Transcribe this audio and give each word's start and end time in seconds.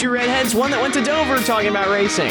two 0.00 0.10
redheads, 0.10 0.54
one 0.54 0.70
that 0.70 0.80
went 0.80 0.94
to 0.94 1.04
Dover 1.04 1.36
talking 1.44 1.68
about 1.68 1.90
racing. 1.90 2.30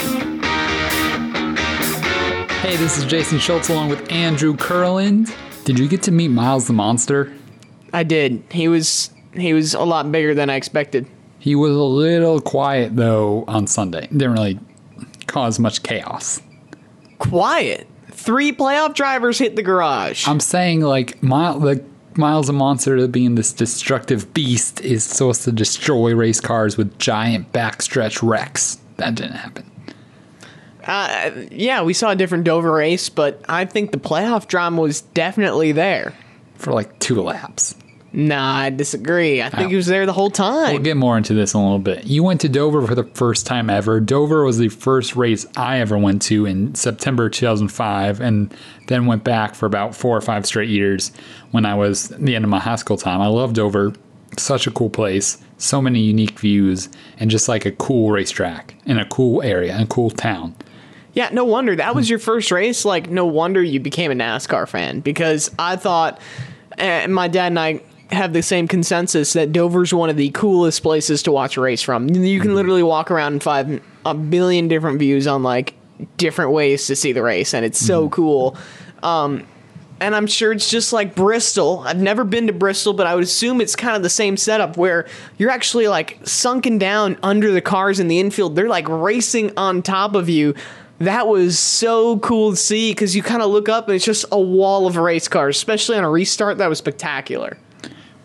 Hey, 2.61 2.75
this 2.77 2.97
is 2.97 3.05
Jason 3.05 3.37
Schultz 3.37 3.69
along 3.69 3.89
with 3.89 4.11
Andrew 4.11 4.55
Kurland. 4.55 5.31
Did 5.65 5.77
you 5.77 5.87
get 5.87 6.01
to 6.03 6.11
meet 6.11 6.29
Miles 6.29 6.65
the 6.65 6.73
Monster? 6.73 7.31
I 7.93 8.01
did. 8.01 8.41
He 8.49 8.67
was 8.67 9.11
he 9.33 9.53
was 9.53 9.75
a 9.75 9.83
lot 9.83 10.11
bigger 10.11 10.33
than 10.33 10.49
I 10.49 10.55
expected. 10.55 11.05
He 11.37 11.53
was 11.53 11.75
a 11.75 11.83
little 11.83 12.41
quiet 12.41 12.95
though 12.95 13.45
on 13.47 13.67
Sunday. 13.67 14.07
Didn't 14.07 14.33
really 14.33 14.59
cause 15.27 15.59
much 15.59 15.83
chaos. 15.83 16.41
Quiet. 17.19 17.87
Three 18.09 18.51
playoff 18.51 18.95
drivers 18.95 19.37
hit 19.37 19.55
the 19.55 19.61
garage. 19.61 20.27
I'm 20.27 20.39
saying 20.39 20.81
like 20.81 21.21
Miles, 21.21 21.61
the 21.61 21.83
Miles 22.15 22.47
the 22.47 22.53
Monster 22.53 23.07
being 23.07 23.35
this 23.35 23.53
destructive 23.53 24.33
beast 24.33 24.81
is 24.81 25.03
supposed 25.03 25.43
to 25.43 25.51
destroy 25.51 26.13
race 26.15 26.41
cars 26.41 26.75
with 26.77 26.97
giant 26.99 27.51
backstretch 27.51 28.27
wrecks. 28.27 28.79
That 28.97 29.15
didn't 29.15 29.35
happen. 29.37 29.65
Uh, 30.85 31.31
yeah, 31.51 31.83
we 31.83 31.93
saw 31.93 32.11
a 32.11 32.15
different 32.15 32.45
Dover 32.45 32.71
race, 32.71 33.09
but 33.09 33.41
I 33.47 33.65
think 33.65 33.91
the 33.91 33.99
playoff 33.99 34.47
drama 34.47 34.81
was 34.81 35.01
definitely 35.01 35.71
there. 35.71 36.13
For 36.55 36.73
like 36.73 36.97
two 36.99 37.21
laps. 37.21 37.75
Nah, 38.11 38.55
I 38.55 38.69
disagree. 38.71 39.39
I 39.39 39.49
think 39.49 39.67
Oh. 39.67 39.69
he 39.69 39.75
was 39.75 39.85
there 39.85 40.07
the 40.07 40.13
whole 40.13 40.31
time. 40.31 40.73
We'll 40.73 40.81
get 40.81 40.97
more 40.97 41.15
into 41.15 41.35
this 41.35 41.53
in 41.53 41.59
a 41.59 41.63
little 41.63 41.77
bit. 41.77 42.05
You 42.07 42.23
went 42.23 42.41
to 42.41 42.49
Dover 42.49 42.81
for 42.87 42.95
the 42.95 43.03
first 43.03 43.45
time 43.45 43.69
ever. 43.69 43.99
Dover 43.99 44.43
was 44.43 44.57
the 44.57 44.69
first 44.69 45.15
race 45.15 45.45
I 45.55 45.79
ever 45.79 45.95
went 45.95 46.23
to 46.23 46.47
in 46.47 46.73
September 46.73 47.29
2005, 47.29 48.19
and 48.19 48.51
then 48.87 49.05
went 49.05 49.23
back 49.23 49.53
for 49.53 49.67
about 49.67 49.93
four 49.95 50.17
or 50.17 50.21
five 50.21 50.47
straight 50.47 50.69
years 50.69 51.11
when 51.51 51.65
I 51.65 51.75
was 51.75 52.11
at 52.11 52.21
the 52.21 52.35
end 52.35 52.45
of 52.45 52.49
my 52.49 52.59
high 52.59 52.75
school 52.75 52.97
time. 52.97 53.21
I 53.21 53.27
loved 53.27 53.55
Dover. 53.55 53.93
Such 54.37 54.67
a 54.67 54.71
cool 54.71 54.89
place. 54.89 55.37
So 55.57 55.81
many 55.81 55.99
unique 55.99 56.39
views, 56.39 56.89
and 57.19 57.29
just 57.29 57.49
like 57.49 57.65
a 57.65 57.71
cool 57.71 58.11
racetrack 58.11 58.75
in 58.85 58.97
a 58.97 59.05
cool 59.05 59.41
area, 59.41 59.73
and 59.73 59.83
a 59.83 59.87
cool 59.87 60.09
town. 60.09 60.55
Yeah, 61.13 61.29
no 61.33 61.43
wonder 61.43 61.75
that 61.75 61.95
was 61.95 62.09
your 62.09 62.19
first 62.19 62.51
race. 62.51 62.85
Like, 62.85 63.09
no 63.09 63.25
wonder 63.25 63.61
you 63.61 63.79
became 63.79 64.11
a 64.11 64.15
NASCAR 64.15 64.67
fan 64.67 65.01
because 65.01 65.51
I 65.57 65.75
thought, 65.75 66.21
and 66.77 67.13
my 67.13 67.27
dad 67.27 67.47
and 67.47 67.59
I 67.59 67.81
have 68.11 68.33
the 68.33 68.41
same 68.41 68.67
consensus 68.67 69.33
that 69.33 69.51
Dover's 69.51 69.93
one 69.93 70.09
of 70.09 70.17
the 70.17 70.29
coolest 70.31 70.81
places 70.81 71.23
to 71.23 71.31
watch 71.31 71.57
a 71.57 71.61
race 71.61 71.81
from. 71.81 72.07
You 72.07 72.39
can 72.39 72.49
mm-hmm. 72.49 72.55
literally 72.55 72.83
walk 72.83 73.11
around 73.11 73.33
and 73.33 73.43
find 73.43 73.81
a 74.05 74.13
billion 74.13 74.67
different 74.67 74.99
views 74.99 75.27
on 75.27 75.43
like 75.43 75.73
different 76.17 76.51
ways 76.51 76.87
to 76.87 76.95
see 76.95 77.11
the 77.11 77.23
race, 77.23 77.53
and 77.53 77.65
it's 77.65 77.79
so 77.79 78.03
mm-hmm. 78.03 78.13
cool. 78.13 78.57
Um, 79.03 79.45
and 80.01 80.15
I'm 80.15 80.27
sure 80.27 80.51
it's 80.51 80.69
just 80.69 80.93
like 80.93 81.15
Bristol. 81.15 81.83
I've 81.85 81.99
never 81.99 82.23
been 82.23 82.47
to 82.47 82.53
Bristol, 82.53 82.93
but 82.93 83.07
I 83.07 83.15
would 83.15 83.23
assume 83.23 83.61
it's 83.61 83.75
kind 83.75 83.95
of 83.95 84.03
the 84.03 84.09
same 84.09 84.37
setup 84.37 84.77
where 84.77 85.07
you're 85.37 85.49
actually 85.49 85.87
like 85.87 86.19
sunken 86.23 86.77
down 86.77 87.17
under 87.23 87.51
the 87.51 87.61
cars 87.61 87.99
in 87.99 88.07
the 88.07 88.19
infield. 88.19 88.55
They're 88.55 88.69
like 88.69 88.87
racing 88.87 89.51
on 89.57 89.81
top 89.81 90.15
of 90.15 90.29
you. 90.29 90.55
That 90.99 91.27
was 91.27 91.57
so 91.57 92.19
cool 92.19 92.51
to 92.51 92.57
see 92.57 92.91
because 92.91 93.15
you 93.15 93.23
kind 93.23 93.41
of 93.41 93.49
look 93.51 93.69
up 93.69 93.87
and 93.87 93.95
it's 93.95 94.05
just 94.05 94.25
a 94.31 94.39
wall 94.39 94.85
of 94.85 94.97
race 94.97 95.27
cars, 95.27 95.55
especially 95.55 95.97
on 95.97 96.03
a 96.03 96.09
restart. 96.09 96.57
That 96.57 96.67
was 96.67 96.77
spectacular. 96.77 97.57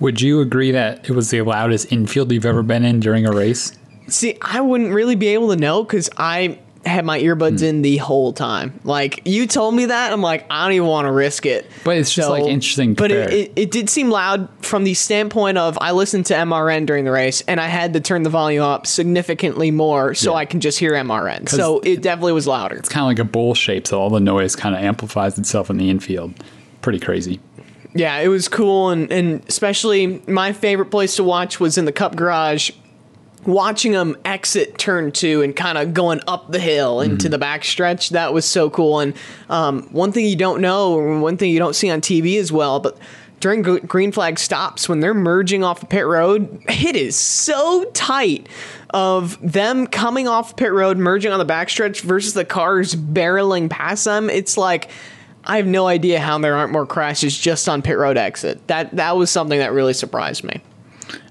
Would 0.01 0.21
you 0.21 0.41
agree 0.41 0.73
that 0.73 1.09
it 1.09 1.13
was 1.13 1.31
the 1.31 1.43
loudest 1.43 1.93
infield 1.93 2.33
you've 2.33 2.45
ever 2.45 2.63
been 2.63 2.85
in 2.85 3.01
during 3.01 3.27
a 3.27 3.33
race? 3.33 3.79
See, 4.09 4.37
I 4.43 4.61
wouldn't 4.61 4.93
really 4.93 5.15
be 5.15 5.29
able 5.29 5.51
to 5.51 5.57
know 5.57 5.85
because 5.85 6.11
I 6.17 6.59
had 6.87 7.05
my 7.05 7.21
earbuds 7.21 7.61
hmm. 7.61 7.67
in 7.67 7.83
the 7.83 7.97
whole 7.99 8.33
time. 8.33 8.79
Like 8.85 9.23
you 9.27 9.47
told 9.47 9.75
me 9.75 9.87
that, 9.87 10.13
I'm 10.13 10.23
like, 10.23 10.47
I 10.51 10.65
don't 10.65 10.75
even 10.75 10.89
want 10.89 11.07
to 11.07 11.13
risk 11.13 11.47
it. 11.47 11.71
But 11.85 11.99
it's 11.99 12.13
just, 12.13 12.29
like, 12.29 12.45
interesting 12.45 12.95
But 12.95 13.11
it, 13.11 13.33
it, 13.33 13.53
it 13.57 13.71
did 13.71 13.89
seem 13.91 14.11
loud 14.11 14.49
from 14.65 14.85
the 14.85 14.95
standpoint 14.95 15.59
of 15.59 15.79
I 15.81 15.93
listened 15.93 16.27
to 16.27 16.35
MRN 16.35 16.87
during 16.87 17.05
the 17.05 17.11
race 17.11 17.43
and 17.43 17.61
I 17.61 17.67
had 17.67 17.93
to 17.95 18.01
turn 18.01 18.23
the 18.23 18.31
volume 18.31 18.63
up 18.63 18.87
significantly 18.87 19.71
more 19.71 20.15
so 20.15 20.33
Yeah. 20.33 20.39
I 20.39 20.45
can 20.45 20.61
just 20.61 20.79
hear 20.79 20.93
MRN. 20.93 21.49
So 21.49 21.81
it 21.81 22.03
definitely 22.03 22.33
was 22.33 22.47
louder. 22.47 22.77
It's 22.77 22.89
kind 22.89 23.03
of 23.03 23.09
like 23.09 23.19
a 23.19 23.31
bowl 23.31 23.55
shape, 23.55 23.87
so 23.87 24.01
all 24.01 24.11
the 24.11 24.21
noise 24.21 24.57
kind 24.57 24.75
of 24.75 24.83
amplifies 24.83 25.39
itself 25.39 25.71
in 25.71 25.77
the 25.77 25.91
infield. 25.91 26.35
Pretty 26.83 26.99
crazy. 26.99 27.41
Yeah, 27.95 28.19
it 28.19 28.29
was 28.29 28.49
cool, 28.49 28.91
and, 28.91 29.11
and 29.13 29.45
especially 29.49 30.21
my 30.27 30.53
favorite 30.53 30.91
place 30.91 31.17
to 31.17 31.25
watch 31.25 31.61
was 31.61 31.79
in 31.79 31.85
the 31.85 31.93
Cup 31.93 32.17
Garage. 32.17 32.73
Watching 33.47 33.93
them 33.93 34.17
exit 34.25 34.79
turn 34.79 35.13
two 35.13 35.43
and 35.43 35.55
kind 35.55 35.79
of 35.79 35.93
going 35.93 36.21
up 36.27 36.51
the 36.51 36.59
hill 36.59 37.01
into 37.01 37.29
the 37.29 37.39
backstretch, 37.39 38.11
that 38.11 38.33
was 38.33 38.45
so 38.45 38.71
cool. 38.71 39.01
And 39.01 39.15
um, 39.51 39.83
one 39.93 40.13
thing 40.13 40.27
you 40.27 40.37
don't 40.37 40.61
know, 40.61 40.95
or 40.95 41.19
one 41.21 41.37
thing 41.37 41.51
you 41.51 41.59
don't 41.59 41.75
see 41.75 41.91
on 41.91 42.01
TV 42.01 42.39
as 42.39 42.51
well, 42.51 42.81
but 42.81 42.99
during 43.41 43.61
green 43.61 44.11
flag 44.11 44.39
stops, 44.39 44.89
when 44.89 45.01
they're 45.01 45.13
merging 45.13 45.63
off 45.63 45.81
the 45.81 45.87
pit 45.87 46.07
road, 46.07 46.63
it 46.69 46.97
is 46.97 47.15
so 47.15 47.85
tight 47.93 48.49
of 48.91 49.39
them 49.43 49.87
coming 49.87 50.27
off 50.27 50.57
pit 50.57 50.73
road, 50.73 50.97
merging 50.97 51.31
on 51.31 51.39
the 51.39 51.45
backstretch 51.45 52.01
versus 52.01 52.33
the 52.33 52.47
cars 52.47 52.95
barreling 52.95 53.69
past 53.69 54.07
them. 54.07 54.31
It's 54.31 54.57
like 54.57 54.89
I 55.45 55.59
have 55.59 55.67
no 55.67 55.87
idea 55.87 56.21
how 56.21 56.39
there 56.39 56.55
aren't 56.55 56.73
more 56.73 56.87
crashes 56.87 57.37
just 57.39 57.69
on 57.69 57.83
pit 57.83 57.99
road 57.99 58.17
exit. 58.17 58.67
That 58.69 58.97
that 58.97 59.17
was 59.17 59.31
something 59.31 59.59
that 59.59 59.73
really 59.73 59.93
surprised 59.93 60.45
me. 60.45 60.63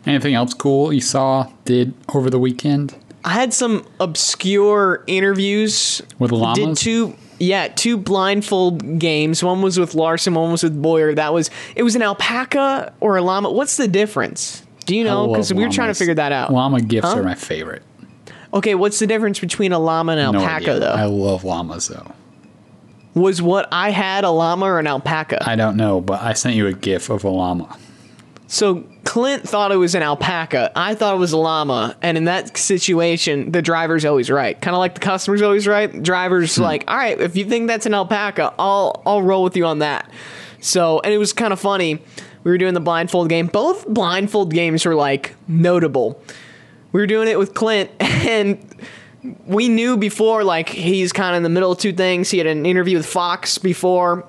Anything 0.05 0.33
else 0.35 0.53
cool 0.53 0.91
you 0.91 1.01
saw, 1.01 1.49
did 1.65 1.93
over 2.13 2.29
the 2.29 2.39
weekend? 2.39 2.95
I 3.25 3.29
had 3.33 3.53
some 3.53 3.85
obscure 4.01 5.03
interviews 5.07 6.01
With 6.19 6.31
llamas. 6.31 6.57
Did 6.59 6.77
two 6.77 7.15
yeah, 7.39 7.67
two 7.69 7.97
blindfold 7.97 8.99
games. 8.99 9.43
One 9.43 9.61
was 9.61 9.79
with 9.79 9.95
Larson, 9.95 10.33
one 10.33 10.51
was 10.51 10.63
with 10.63 10.81
Bowyer. 10.81 11.13
That 11.15 11.33
was 11.33 11.49
it 11.75 11.83
was 11.83 11.95
an 11.95 12.01
alpaca 12.01 12.93
or 12.99 13.17
a 13.17 13.21
llama. 13.21 13.51
What's 13.51 13.77
the 13.77 13.87
difference? 13.87 14.63
Do 14.85 14.95
you 14.95 15.03
know? 15.05 15.27
Because 15.27 15.53
we 15.53 15.63
were 15.63 15.71
trying 15.71 15.87
to 15.89 15.93
figure 15.93 16.13
that 16.15 16.31
out. 16.33 16.51
Llama 16.51 16.81
gifts 16.81 17.07
Huh? 17.07 17.19
are 17.19 17.23
my 17.23 17.35
favorite. 17.35 17.83
Okay, 18.53 18.75
what's 18.75 18.99
the 18.99 19.07
difference 19.07 19.39
between 19.39 19.71
a 19.71 19.79
llama 19.79 20.11
and 20.11 20.21
an 20.21 20.31
No 20.33 20.39
alpaca 20.39 20.71
idea. 20.71 20.79
though? 20.81 20.91
I 20.93 21.05
love 21.05 21.43
llamas 21.45 21.87
though. 21.87 22.11
was 23.13 23.41
what 23.41 23.67
I 23.71 23.89
had 23.91 24.25
a 24.25 24.29
llama 24.29 24.65
or 24.65 24.79
an 24.79 24.87
alpaca? 24.87 25.41
I 25.49 25.55
don't 25.55 25.77
know, 25.77 26.01
but 26.01 26.21
I 26.21 26.33
sent 26.33 26.55
you 26.55 26.67
a 26.67 26.73
gif 26.73 27.09
of 27.09 27.23
a 27.23 27.29
llama. 27.29 27.77
So 28.53 28.83
Clint 29.03 29.49
thought 29.49 29.71
it 29.71 29.77
was 29.77 29.95
an 29.95 30.03
alpaca. 30.03 30.71
I 30.75 30.93
thought 30.93 31.15
it 31.15 31.17
was 31.17 31.31
a 31.31 31.37
llama. 31.37 31.97
And 32.03 32.17
in 32.17 32.25
that 32.25 32.55
situation, 32.55 33.51
the 33.51 33.63
driver's 33.63 34.05
always 34.05 34.29
right. 34.29 34.61
Kind 34.61 34.75
of 34.75 34.79
like 34.79 34.93
the 34.93 34.99
customer's 34.99 35.41
always 35.41 35.65
right. 35.65 36.03
Driver's 36.03 36.57
hmm. 36.57 36.61
like, 36.61 36.83
all 36.87 36.95
right, 36.95 37.19
if 37.19 37.35
you 37.35 37.45
think 37.45 37.65
that's 37.65 37.87
an 37.87 37.95
alpaca, 37.95 38.53
I'll 38.59 39.01
I'll 39.07 39.23
roll 39.23 39.43
with 39.43 39.57
you 39.57 39.65
on 39.65 39.79
that. 39.79 40.07
So 40.61 40.99
and 40.99 41.11
it 41.11 41.17
was 41.17 41.33
kind 41.33 41.51
of 41.51 41.59
funny. 41.59 41.95
We 42.43 42.51
were 42.51 42.59
doing 42.59 42.75
the 42.75 42.79
blindfold 42.79 43.27
game. 43.27 43.47
Both 43.47 43.87
blindfold 43.87 44.53
games 44.53 44.85
were 44.85 44.93
like 44.93 45.33
notable. 45.47 46.21
We 46.91 47.01
were 47.01 47.07
doing 47.07 47.29
it 47.29 47.39
with 47.39 47.55
Clint 47.55 47.89
and 47.99 48.63
we 49.47 49.67
knew 49.67 49.97
before 49.97 50.43
like 50.43 50.69
he's 50.69 51.11
kind 51.11 51.31
of 51.31 51.37
in 51.37 51.43
the 51.43 51.49
middle 51.49 51.71
of 51.71 51.79
two 51.79 51.93
things. 51.93 52.29
He 52.29 52.37
had 52.37 52.45
an 52.45 52.67
interview 52.67 52.97
with 52.97 53.07
Fox 53.07 53.57
before 53.57 54.27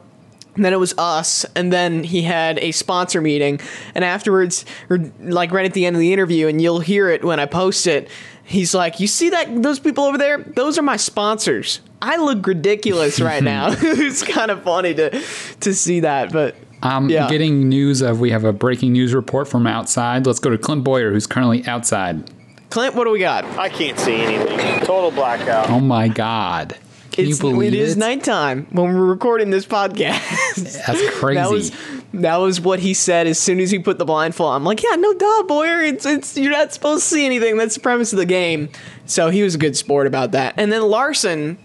and 0.55 0.65
then 0.65 0.73
it 0.73 0.79
was 0.79 0.95
us, 0.99 1.45
and 1.57 1.73
then 1.73 2.05
he 2.05 2.23
had 2.23 2.59
a 2.59 2.73
sponsor 2.73 3.21
meeting, 3.21 3.61
and 3.95 4.05
afterwards, 4.05 4.65
or 4.91 4.99
like 5.21 5.53
right 5.53 5.65
at 5.67 5.73
the 5.75 5.87
end 5.87 5.97
of 5.97 6.01
the 6.01 6.13
interview, 6.13 6.47
and 6.49 6.61
you'll 6.63 6.81
hear 6.81 7.09
it 7.09 7.25
when 7.25 7.41
I 7.41 7.47
post 7.47 7.87
it. 7.87 8.09
He's 8.45 8.75
like, 8.75 9.01
"You 9.01 9.07
see 9.07 9.31
that 9.31 9.63
those 9.63 9.79
people 9.79 10.05
over 10.05 10.19
there? 10.19 10.39
Those 10.39 10.79
are 10.79 10.83
my 10.83 10.97
sponsors. 10.97 11.81
I 12.03 12.17
look 12.19 12.47
ridiculous 12.47 13.21
right 13.21 13.43
now." 13.55 13.69
it's 13.79 14.23
kind 14.23 14.51
of 14.51 14.63
funny 14.63 14.95
to 14.95 15.23
to 15.61 15.75
see 15.75 16.01
that, 16.01 16.33
but 16.33 16.55
I'm 16.83 17.09
Yeah. 17.09 17.29
getting 17.31 17.69
news 17.69 18.03
of 18.03 18.21
we 18.21 18.31
have 18.31 18.45
a 18.45 18.53
breaking 18.53 18.93
news 18.93 19.15
report 19.15 19.49
from 19.49 19.67
outside. 19.67 20.27
Let's 20.27 20.39
go 20.41 20.51
to 20.51 20.59
Clint 20.59 20.85
Bowyer, 20.85 21.11
who's 21.13 21.27
currently 21.27 21.67
outside. 21.67 22.31
Clint, 22.69 22.95
what 22.95 23.05
do 23.05 23.11
we 23.11 23.19
got? 23.21 23.45
I 23.59 23.69
can't 23.71 23.99
see 23.99 24.15
anything. 24.17 24.81
Total 24.81 25.11
blackout. 25.11 25.71
Oh 25.71 25.81
my 25.81 26.09
god. 26.09 26.77
Can 27.15 27.27
It's, 27.29 27.39
you 27.41 27.53
believe 27.53 27.73
it 27.73 27.79
is 27.79 27.97
nighttime 27.97 28.67
when 28.73 28.93
we're 28.93 29.07
recording 29.07 29.51
this 29.51 29.65
podcast. 29.65 30.85
That's 30.85 31.11
crazy. 31.11 31.39
That 31.41 31.49
was 31.49 31.71
that 32.13 32.37
was 32.39 32.61
what 32.61 32.81
he 32.81 32.93
said 32.93 33.29
as 33.29 33.39
soon 33.39 33.61
as 33.61 33.71
he 33.71 33.79
put 33.79 33.99
the 33.99 34.05
blindfold. 34.05 34.51
on. 34.51 34.57
I'm 34.57 34.65
like, 34.65 34.83
yeah, 34.83 34.97
no 34.97 35.15
duh, 35.15 35.45
Bowyer. 35.45 35.81
It's 35.83 36.05
it's 36.05 36.37
you're 36.37 36.51
not 36.51 36.73
supposed 36.75 37.05
to 37.05 37.15
see 37.15 37.25
anything. 37.25 37.57
That's 37.57 37.77
the 37.77 37.81
premise 37.81 38.13
of 38.13 38.19
the 38.19 38.27
game. 38.27 38.69
So 39.07 39.31
he 39.31 39.45
was 39.45 39.55
a 39.55 39.59
good 39.59 39.77
sport 39.77 40.09
about 40.09 40.33
that. 40.33 40.55
And 40.57 40.73
then 40.73 40.83
Larson. 40.83 41.57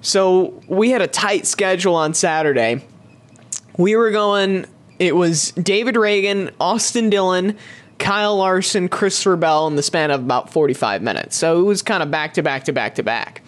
So 0.00 0.62
we 0.66 0.88
had 0.88 1.02
a 1.02 1.06
tight 1.06 1.44
schedule 1.46 1.94
on 1.94 2.14
Saturday. 2.14 2.82
We 3.76 3.96
were 3.96 4.10
going. 4.12 4.64
It 4.98 5.14
was 5.14 5.50
David 5.52 5.96
Ragan, 5.96 6.54
Austin 6.58 7.10
Dillon, 7.10 7.58
Kyle 7.98 8.36
Larson, 8.36 8.88
Christopher 8.88 9.36
Bell 9.36 9.66
in 9.66 9.76
the 9.76 9.82
span 9.82 10.10
of 10.10 10.22
about 10.22 10.50
45 10.50 11.02
minutes. 11.02 11.36
So 11.36 11.60
it 11.60 11.64
was 11.64 11.82
kind 11.82 12.02
of 12.02 12.10
back 12.10 12.32
to 12.34 12.42
back 12.42 12.64
to 12.64 12.72
back 12.72 12.94
to 12.94 13.02
back. 13.02 13.42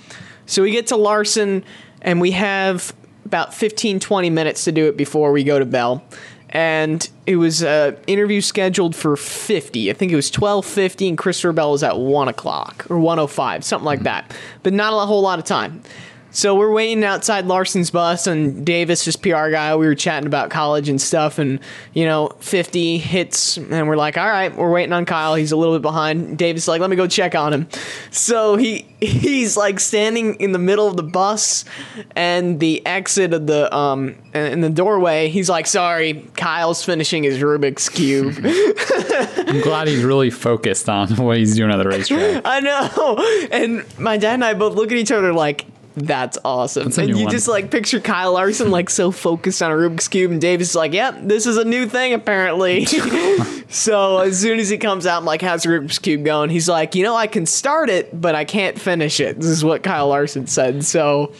So 0.49 0.63
we 0.63 0.71
get 0.71 0.89
to 0.89 0.97
Larson 0.97 1.63
and 2.01 2.21
we 2.21 2.33
have 2.33 2.95
about 3.27 3.55
15, 3.55 4.01
20 4.01 4.31
minutes 4.31 4.65
to 4.65 4.73
do 4.73 4.89
it 4.89 4.97
before 4.97 5.31
we 5.31 5.45
go 5.45 5.59
to 5.59 5.67
Bell. 5.67 6.03
And 6.49 7.07
it 7.27 7.37
was 7.37 7.63
an 7.63 7.99
interview 8.07 8.41
scheduled 8.41 8.97
for 8.97 9.15
50. 9.15 9.91
I 9.91 9.93
think 9.93 10.11
it 10.11 10.17
was 10.17 10.29
1250 10.29 11.11
and 11.11 11.19
Christopher 11.19 11.53
Bell 11.53 11.73
was 11.73 11.83
at 11.83 11.99
1 11.99 12.29
o'clock 12.29 12.87
or 12.89 12.99
105, 12.99 13.63
something 13.63 13.85
like 13.85 13.99
mm-hmm. 13.99 14.05
that. 14.05 14.35
But 14.63 14.73
not 14.73 14.95
a 14.95 15.05
whole 15.05 15.21
lot 15.21 15.39
of 15.39 15.45
time. 15.45 15.83
So 16.31 16.55
we're 16.55 16.73
waiting 16.73 17.05
outside 17.05 17.47
Larson's 17.47 17.91
bus, 17.91 18.27
and 18.27 18.65
Davis, 18.65 19.05
his 19.05 19.17
PR 19.17 19.51
guy, 19.51 19.75
we 19.77 19.87
were 19.87 19.95
chatting 19.95 20.27
about 20.27 20.51
college 20.51 20.89
and 20.89 21.01
stuff, 21.01 21.39
and 21.39 21.59
you 21.95 22.05
know, 22.05 22.29
50 22.41 22.99
hits, 22.99 23.57
and 23.57 23.89
we're 23.89 23.97
like, 23.97 24.17
all 24.19 24.29
right, 24.29 24.55
we're 24.55 24.71
waiting 24.71 24.93
on 24.93 25.05
Kyle. 25.05 25.35
He's 25.35 25.53
a 25.53 25.57
little 25.57 25.75
bit 25.75 25.83
behind. 25.83 26.37
Davis 26.37 26.65
is 26.65 26.69
like, 26.69 26.81
let 26.81 26.91
me 26.91 26.97
go 26.97 27.07
check 27.07 27.35
on 27.35 27.53
him. 27.53 27.69
So 28.11 28.57
he 28.57 28.87
he's 29.01 29.57
like 29.57 29.79
standing 29.79 30.35
in 30.37 30.53
the 30.53 30.59
middle 30.59 30.87
of 30.87 30.97
the 30.97 31.03
bus 31.03 31.65
and 32.17 32.59
the 32.59 32.85
exit 32.85 33.33
of 33.33 33.47
the 33.47 33.75
um 33.75 34.15
in 34.35 34.61
the 34.61 34.71
doorway. 34.71 35.29
He's 35.29 35.49
like, 35.49 35.67
sorry, 35.67 36.29
Kyle's 36.37 36.85
finishing 36.85 37.23
his 37.23 37.39
Rubik's 37.39 37.89
cube. 37.89 38.35
I'm 39.49 39.61
glad 39.61 39.89
he's 39.89 40.05
really 40.05 40.31
focused 40.31 40.89
on 40.89 41.09
what 41.17 41.37
he's 41.39 41.57
doing 41.57 41.71
on 41.71 41.79
the 41.79 41.89
racetrack. 41.89 42.43
I 42.45 42.61
know. 42.61 43.49
And 43.51 43.85
my 43.99 44.17
dad 44.17 44.35
and 44.35 44.45
I 44.45 44.55
both 44.55 44.75
look 44.75 44.93
at 44.93 44.99
each 44.99 45.13
other 45.13 45.33
like, 45.33 45.67
that's 45.99 46.39
awesome. 46.45 46.85
That's 46.85 46.99
and 46.99 47.11
you 47.11 47.25
one. 47.25 47.31
just 47.31 47.49
like 47.49 47.71
picture 47.71 48.01
Kyle 48.01 48.33
Larson 48.33 48.71
like 48.71 48.91
so 48.91 49.11
focused 49.11 49.63
on 49.63 49.71
a 49.71 49.75
Rubik's 49.75 50.09
Cube, 50.09 50.31
and 50.31 50.41
Davis 50.41 50.71
is 50.71 50.75
like, 50.75 50.93
yep, 50.93 51.17
this 51.23 51.47
is 51.47 51.57
a 51.57 51.65
new 51.65 51.87
thing 51.87 52.15
apparently. 52.15 52.85
so 53.69 54.19
as 54.19 54.41
soon 54.41 54.59
as 54.59 54.69
he 54.69 54.79
comes 54.79 55.07
out, 55.07 55.19
I'm 55.19 55.25
like, 55.25 55.43
how's 55.43 55.63
the 55.63 55.71
Rubik's 55.71 55.99
Cube 55.99 56.25
going? 56.25 56.51
He's 56.51 56.69
like, 56.69 56.95
you 56.95 57.03
know, 57.03 57.15
I 57.15 57.27
can 57.27 57.47
start 57.47 57.91
it, 57.91 58.19
but 58.21 58.35
I 58.35 58.45
can't 58.45 58.79
finish 58.79 59.21
it. 59.21 59.37
This 59.37 59.47
is 59.47 59.65
what 59.65 59.83
Kyle 59.83 60.09
Larson 60.09 60.47
said. 60.47 60.85
So 60.85 61.33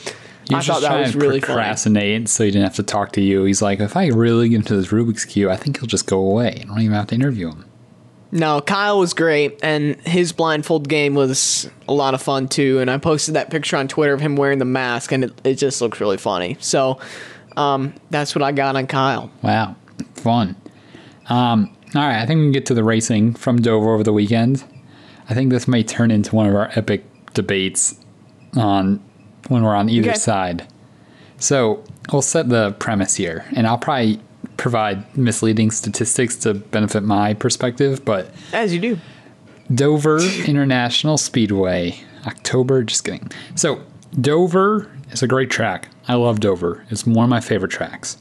He 0.49 0.55
I 0.55 0.61
thought 0.61 0.83
that 0.83 0.99
was 0.99 1.15
really 1.15 1.41
funny. 1.41 1.55
procrastinate 1.55 2.29
so 2.29 2.45
he 2.45 2.51
didn't 2.51 2.65
have 2.65 2.77
to 2.77 2.83
talk 2.83 3.13
to 3.13 3.21
you. 3.21 3.45
He's 3.45 3.63
like, 3.63 3.81
if 3.81 3.97
I 3.97 4.07
really 4.09 4.49
get 4.49 4.57
into 4.57 4.77
this 4.77 4.89
Rubik's 4.89 5.25
Cube, 5.25 5.51
I 5.51 5.57
think 5.57 5.79
he'll 5.79 5.87
just 5.87 6.07
go 6.07 6.19
away. 6.19 6.61
I 6.61 6.65
don't 6.65 6.81
even 6.81 6.95
have 6.95 7.09
to 7.09 7.15
interview 7.15 7.49
him. 7.51 7.65
No, 8.31 8.61
Kyle 8.61 8.99
was 8.99 9.15
great, 9.15 9.59
and 9.63 9.97
his 10.03 10.33
blindfold 10.33 10.89
game 10.89 11.15
was 11.15 11.69
a 11.89 11.93
lot 11.95 12.13
of 12.15 12.21
fun 12.21 12.47
too. 12.49 12.79
And 12.79 12.91
I 12.91 12.99
posted 12.99 13.35
that 13.35 13.51
picture 13.51 13.77
on 13.77 13.89
Twitter 13.89 14.13
of 14.13 14.21
him 14.21 14.37
wearing 14.37 14.59
the 14.59 14.65
mask, 14.67 15.13
and 15.13 15.25
it, 15.25 15.41
it 15.45 15.55
just 15.55 15.81
looks 15.81 15.99
really 16.01 16.19
funny. 16.19 16.57
So 16.61 17.01
um, 17.57 17.95
that's 18.11 18.35
what 18.35 18.43
I 18.43 18.53
got 18.53 18.77
on 18.77 18.87
Kyle. 18.87 19.31
Wow, 19.43 19.77
fun. 20.15 20.57
Um, 21.31 21.75
all 21.95 22.03
right, 22.03 22.21
I 22.21 22.27
think 22.27 22.39
we 22.39 22.45
can 22.45 22.53
get 22.53 22.67
to 22.67 22.75
the 22.75 22.85
racing 22.85 23.35
from 23.35 23.63
Dover 23.63 23.95
over 23.95 24.03
the 24.03 24.13
weekend. 24.13 24.63
I 25.31 25.35
think 25.35 25.51
this 25.51 25.67
may 25.67 25.83
turn 25.83 26.11
into 26.11 26.35
one 26.37 26.47
of 26.47 26.55
our 26.55 26.71
epic 26.75 27.05
debates 27.33 27.99
on 28.57 29.03
when 29.49 29.63
we're 29.63 29.75
on 29.75 29.89
either 29.89 30.11
Okay. 30.11 30.19
side. 30.19 30.67
So 31.39 31.83
we'll 32.13 32.21
set 32.23 32.49
the 32.51 32.73
premise 32.73 33.15
here, 33.15 33.47
and 33.57 33.67
I'll 33.67 33.79
probably 33.79 34.21
provide 34.59 35.17
misleading 35.17 35.71
statistics 35.71 36.37
to 36.37 36.53
benefit 36.53 37.03
my 37.03 37.33
perspective, 37.33 38.05
but 38.05 38.31
As 38.53 38.75
you 38.75 38.81
do. 38.81 38.99
Dover 39.75 40.19
International 40.47 41.17
Speedway, 41.17 42.01
October. 42.27 42.83
Just 42.83 43.05
kidding. 43.05 43.31
So, 43.55 43.83
Dover 44.21 44.91
is 45.11 45.23
a 45.23 45.27
great 45.27 45.51
track. 45.51 45.89
I 46.07 46.15
love 46.15 46.41
Dover. 46.41 46.85
It's 46.91 47.07
one 47.07 47.25
of 47.25 47.31
my 47.31 47.41
favorite 47.41 47.71
tracks. 47.71 48.19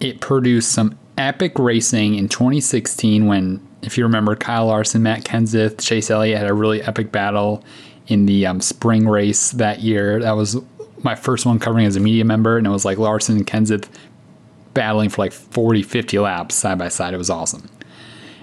It 0.00 0.20
produced 0.20 0.72
some 0.72 0.98
epic 1.18 1.58
racing 1.58 2.14
in 2.14 2.28
2016 2.28 3.26
when, 3.26 3.66
if 3.82 3.98
you 3.98 4.04
remember, 4.04 4.36
Kyle 4.36 4.66
Larson, 4.66 5.02
Matt 5.02 5.24
Kenseth, 5.24 5.80
Chase 5.84 6.10
Elliott 6.10 6.38
had 6.38 6.48
a 6.48 6.54
really 6.54 6.82
epic 6.82 7.10
battle 7.12 7.64
in 8.06 8.26
the 8.26 8.46
um, 8.46 8.60
spring 8.60 9.08
race 9.08 9.50
that 9.52 9.80
year. 9.80 10.20
That 10.20 10.32
was 10.32 10.56
my 11.02 11.14
first 11.14 11.46
one 11.46 11.58
covering 11.58 11.86
as 11.86 11.96
a 11.96 12.00
media 12.00 12.24
member, 12.24 12.56
and 12.58 12.66
it 12.66 12.70
was 12.70 12.84
like 12.84 12.98
Larson 12.98 13.36
and 13.36 13.46
Kenseth 13.46 13.88
battling 14.76 15.08
for 15.08 15.22
like 15.22 15.32
40, 15.32 15.82
50 15.82 16.18
laps 16.20 16.54
side 16.54 16.78
by 16.78 16.88
side. 16.88 17.14
It 17.14 17.16
was 17.16 17.30
awesome. 17.30 17.68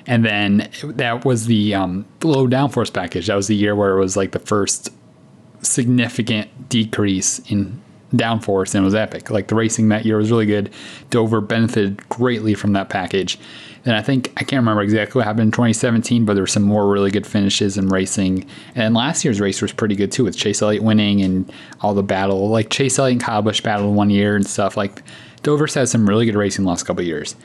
And 0.05 0.25
then 0.25 0.69
that 0.83 1.23
was 1.23 1.45
the 1.45 1.75
um, 1.75 2.05
low 2.23 2.47
downforce 2.47 2.91
package. 2.91 3.27
That 3.27 3.35
was 3.35 3.47
the 3.47 3.55
year 3.55 3.73
where 3.75 3.95
it 3.95 3.99
was 3.99 4.17
like 4.17 4.31
the 4.31 4.39
first 4.39 4.89
significant 5.61 6.67
decrease 6.67 7.39
in 7.49 7.81
downforce, 8.13 8.75
and 8.75 8.83
it 8.83 8.85
was 8.85 8.95
epic. 8.95 9.29
Like 9.29 9.47
the 9.47 9.55
racing 9.55 9.89
that 9.89 10.05
year 10.05 10.17
was 10.17 10.29
really 10.29 10.45
good. 10.45 10.71
Dover 11.09 11.39
benefited 11.39 12.07
greatly 12.09 12.53
from 12.53 12.73
that 12.73 12.89
package. 12.89 13.39
And 13.85 13.95
I 13.95 14.01
think 14.01 14.31
I 14.37 14.43
can't 14.43 14.61
remember 14.61 14.81
exactly 14.81 15.19
what 15.19 15.25
happened 15.25 15.47
in 15.47 15.51
2017, 15.51 16.25
but 16.25 16.33
there 16.33 16.43
were 16.43 16.47
some 16.47 16.63
more 16.63 16.89
really 16.89 17.11
good 17.11 17.27
finishes 17.27 17.77
in 17.77 17.87
racing. 17.89 18.45
And 18.75 18.93
last 18.93 19.23
year's 19.23 19.39
race 19.39 19.61
was 19.61 19.71
pretty 19.71 19.95
good 19.95 20.11
too, 20.11 20.23
with 20.23 20.37
Chase 20.37 20.61
Elliott 20.61 20.83
winning 20.83 21.21
and 21.21 21.51
all 21.81 21.93
the 21.93 22.03
battle. 22.03 22.49
Like 22.49 22.69
Chase 22.69 22.97
Elliott 22.97 23.13
and 23.13 23.23
Kyle 23.23 23.41
Busch 23.41 23.61
battled 23.61 23.95
one 23.95 24.09
year 24.09 24.35
and 24.35 24.45
stuff. 24.45 24.77
Like 24.77 25.01
Dover's 25.43 25.73
had 25.73 25.89
some 25.89 26.07
really 26.07 26.25
good 26.25 26.35
racing 26.35 26.63
the 26.63 26.69
last 26.69 26.83
couple 26.83 27.03
years. 27.03 27.35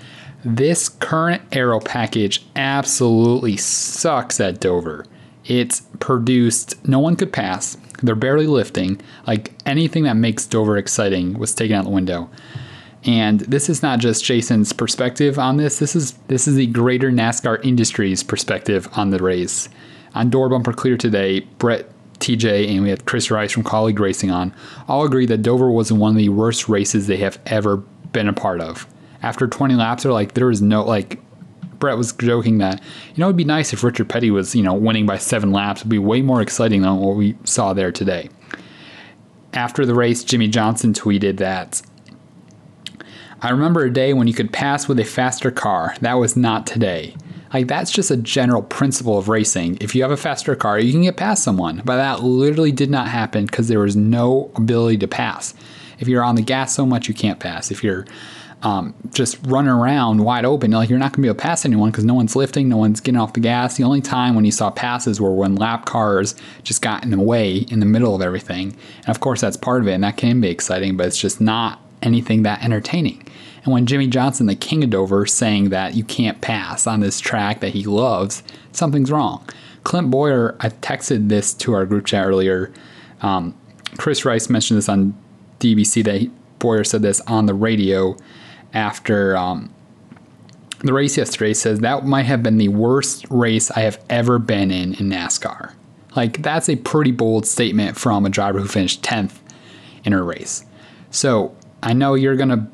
This 0.45 0.89
current 0.89 1.43
aero 1.53 1.81
package 1.81 2.47
absolutely 2.56 3.56
sucks 3.56 4.41
at 4.41 4.61
Dover. 4.61 5.05
It's 5.45 5.81
produced, 5.99 6.87
no 6.87 7.00
one 7.00 7.17
could 7.17 7.33
pass. 7.33 7.77
They're 8.03 8.15
barely 8.15 8.47
lifting. 8.47 9.00
Like 9.27 9.53
anything 9.67 10.05
that 10.05 10.17
makes 10.17 10.47
Dover 10.47 10.77
exciting 10.77 11.39
was 11.39 11.55
taken 11.55 11.77
out 11.77 11.85
the 11.85 11.91
window. 11.91 12.31
And 13.05 13.41
this 13.41 13.69
is 13.69 13.83
not 13.83 13.99
just 13.99 14.25
Jason's 14.25 14.73
perspective 14.73 15.39
on 15.39 15.56
this. 15.56 15.79
This 15.79 15.97
is 15.97 16.12
this 16.29 16.47
is 16.47 16.56
the 16.56 16.67
greater 16.67 17.11
NASCAR 17.11 17.65
industry's 17.65 18.23
perspective 18.23 18.89
on 18.93 19.11
the 19.11 19.23
race. 19.23 19.69
On 20.15 20.31
Door 20.31 20.50
Bumper 20.50 20.73
Clear 20.73 20.97
today, 20.97 21.41
Brett 21.59 21.91
TJ 22.20 22.69
and 22.69 22.82
we 22.82 22.91
had 22.91 23.06
Chris 23.06 23.31
Rice 23.31 23.53
from 23.53 23.65
Kaulig 23.65 23.99
Racing 23.99 24.31
on, 24.31 24.55
all 24.87 25.05
agreed 25.05 25.26
that 25.26 25.43
Dover 25.43 25.70
was 25.70 25.93
one 25.93 26.12
of 26.12 26.17
the 26.17 26.29
worst 26.29 26.69
races 26.69 27.06
they 27.06 27.17
have 27.19 27.38
ever 27.47 27.79
been 28.12 28.29
a 28.29 28.32
part 28.32 28.61
of. 28.61 28.87
After 29.23 29.47
20 29.47 29.75
laps, 29.75 30.03
they're 30.03 30.12
like, 30.12 30.35
there 30.35 30.50
is 30.50 30.62
no 30.62 30.85
like. 30.85 31.20
Brett 31.79 31.97
was 31.97 32.12
joking 32.12 32.59
that 32.59 32.82
you 33.15 33.20
know 33.20 33.26
it'd 33.26 33.37
be 33.37 33.44
nice 33.44 33.73
if 33.73 33.85
Richard 33.85 34.09
Petty 34.09 34.32
was 34.32 34.53
you 34.53 34.65
know 34.65 34.75
winning 34.75 35.06
by 35.06 35.17
seven 35.17 35.53
laps. 35.53 35.82
It'd 35.82 35.88
be 35.88 35.99
way 35.99 36.23
more 36.23 36.43
exciting 36.43 36.82
than 36.82 36.97
what 36.97 37.15
we 37.15 37.37
saw 37.44 37.73
there 37.73 37.93
today. 37.93 38.31
After 39.53 39.87
the 39.87 39.94
race, 39.94 40.25
Jimmie 40.25 40.49
Johnson 40.49 40.93
tweeted 40.93 41.37
that 41.37 41.81
I 43.41 43.50
remember 43.50 43.85
a 43.85 43.93
day 43.93 44.12
when 44.12 44.26
you 44.26 44.35
could 44.35 44.53
pass 44.53 44.88
with 44.88 44.99
a 44.99 45.05
faster 45.05 45.53
car. 45.53 45.94
That 46.00 46.14
was 46.14 46.37
not 46.37 46.67
today. 46.67 47.14
Like 47.53 47.69
that's 47.69 47.91
just 47.91 48.11
a 48.11 48.17
general 48.17 48.62
principle 48.62 49.19
of 49.19 49.29
racing. 49.29 49.79
If 49.81 49.95
you 49.95 50.03
have 50.03 50.11
a 50.11 50.17
faster 50.17 50.55
car, 50.55 50.79
you 50.79 50.93
can 50.93 51.03
get 51.03 51.17
past 51.17 51.43
someone. 51.43 51.83
But 51.85 51.97
that 51.97 52.23
literally 52.23 52.73
did 52.73 52.91
not 52.91 53.09
happen 53.09 53.47
because 53.47 53.69
there 53.69 53.81
was 53.81 53.97
no 53.97 54.50
ability 54.55 54.99
to 54.99 55.09
pass. 55.09 55.55
If 55.99 56.09
you're 56.09 56.23
on 56.23 56.37
the 56.37 56.43
gas 56.43 56.75
so 56.75 56.87
much, 56.87 57.09
you 57.09 57.15
can't 57.15 57.41
pass. 57.41 57.71
If 57.71 57.83
you're 57.83 58.06
um, 58.62 58.95
just 59.12 59.39
running 59.47 59.71
around 59.71 60.25
wide 60.25 60.45
open, 60.45 60.71
like 60.73 60.89
you're 60.89 60.99
not 60.99 61.12
going 61.12 61.23
to 61.23 61.23
be 61.23 61.29
able 61.29 61.37
to 61.37 61.43
pass 61.43 61.65
anyone 61.65 61.91
because 61.91 62.05
no 62.05 62.15
one's 62.15 62.35
lifting, 62.35 62.69
no 62.69 62.77
one's 62.77 63.00
getting 63.00 63.21
off 63.21 63.33
the 63.33 63.41
gas. 63.41 63.77
The 63.77 63.85
only 63.85 64.00
time 64.00 64.35
when 64.35 64.45
you 64.45 64.53
saw 64.53 64.71
passes 64.71 65.21
were 65.21 65.33
when 65.33 65.55
lap 65.55 65.87
cars 65.87 66.35
just 66.65 66.83
got 66.83 67.05
in 67.05 67.11
the 67.11 67.21
way 67.21 67.59
in 67.59 67.81
the 67.81 67.87
middle 67.87 68.15
of 68.15 68.23
everything. 68.23 68.77
And 68.99 69.09
of 69.09 69.21
course, 69.21 69.41
that's 69.41 69.56
part 69.56 69.83
of 69.83 69.89
it, 69.89 69.93
and 69.93 70.05
that 70.05 70.17
can 70.17 70.41
be 70.41 70.49
exciting, 70.49 70.97
but 70.97 71.06
it's 71.06 71.21
just 71.21 71.41
not 71.41 71.81
anything 72.03 72.43
that 72.45 72.62
entertaining. 72.62 73.27
And 73.69 73.75
when 73.75 73.85
Jimmie 73.85 74.06
Johnson, 74.06 74.47
the 74.47 74.55
king 74.55 74.82
of 74.82 74.88
Dover, 74.88 75.26
saying 75.26 75.69
that 75.69 75.93
you 75.93 76.03
can't 76.03 76.41
pass 76.41 76.87
on 76.87 77.00
this 77.00 77.20
track 77.20 77.61
that 77.61 77.75
he 77.75 77.85
loves, 77.85 78.43
something's 78.73 79.11
wrong. 79.11 79.47
Clint 79.85 80.11
Bowyer, 80.11 80.56
I 80.59 80.70
texted 80.70 81.28
this 81.28 81.52
to 81.52 81.75
our 81.75 81.85
group 81.85 82.07
chat 82.07 82.25
earlier. 82.26 82.73
Um, 83.21 83.54
Chris 83.99 84.25
Rice 84.25 84.49
mentioned 84.49 84.78
this 84.78 84.88
on 84.88 85.14
DBC 85.61 86.02
that 86.04 86.19
he, 86.19 86.31
Bowyer 86.59 86.83
said 86.83 87.02
this 87.02 87.21
on 87.26 87.45
the 87.45 87.52
radio 87.52 88.16
after 88.73 89.37
um, 89.37 89.71
the 90.78 90.95
race 90.95 91.19
yesterday. 91.19 91.52
Says 91.52 91.81
that 91.81 92.07
might 92.07 92.25
have 92.25 92.42
been 92.42 92.57
the 92.57 92.69
worst 92.69 93.26
race 93.28 93.71
I 93.73 93.81
have 93.81 94.02
ever 94.09 94.38
been 94.38 94.71
in 94.71 94.95
in 94.95 95.11
NASCAR. 95.11 95.75
Like 96.16 96.40
that's 96.40 96.71
a 96.71 96.76
pretty 96.76 97.11
bold 97.11 97.45
statement 97.45 97.99
from 97.99 98.25
a 98.25 98.31
driver 98.31 98.61
who 98.61 98.66
finished 98.66 99.02
10th 99.02 99.40
in 100.04 100.14
her 100.14 100.25
race. 100.25 100.64
So 101.11 101.54
I 101.83 101.92
know 101.92 102.14
you're 102.14 102.37
gonna 102.37 102.71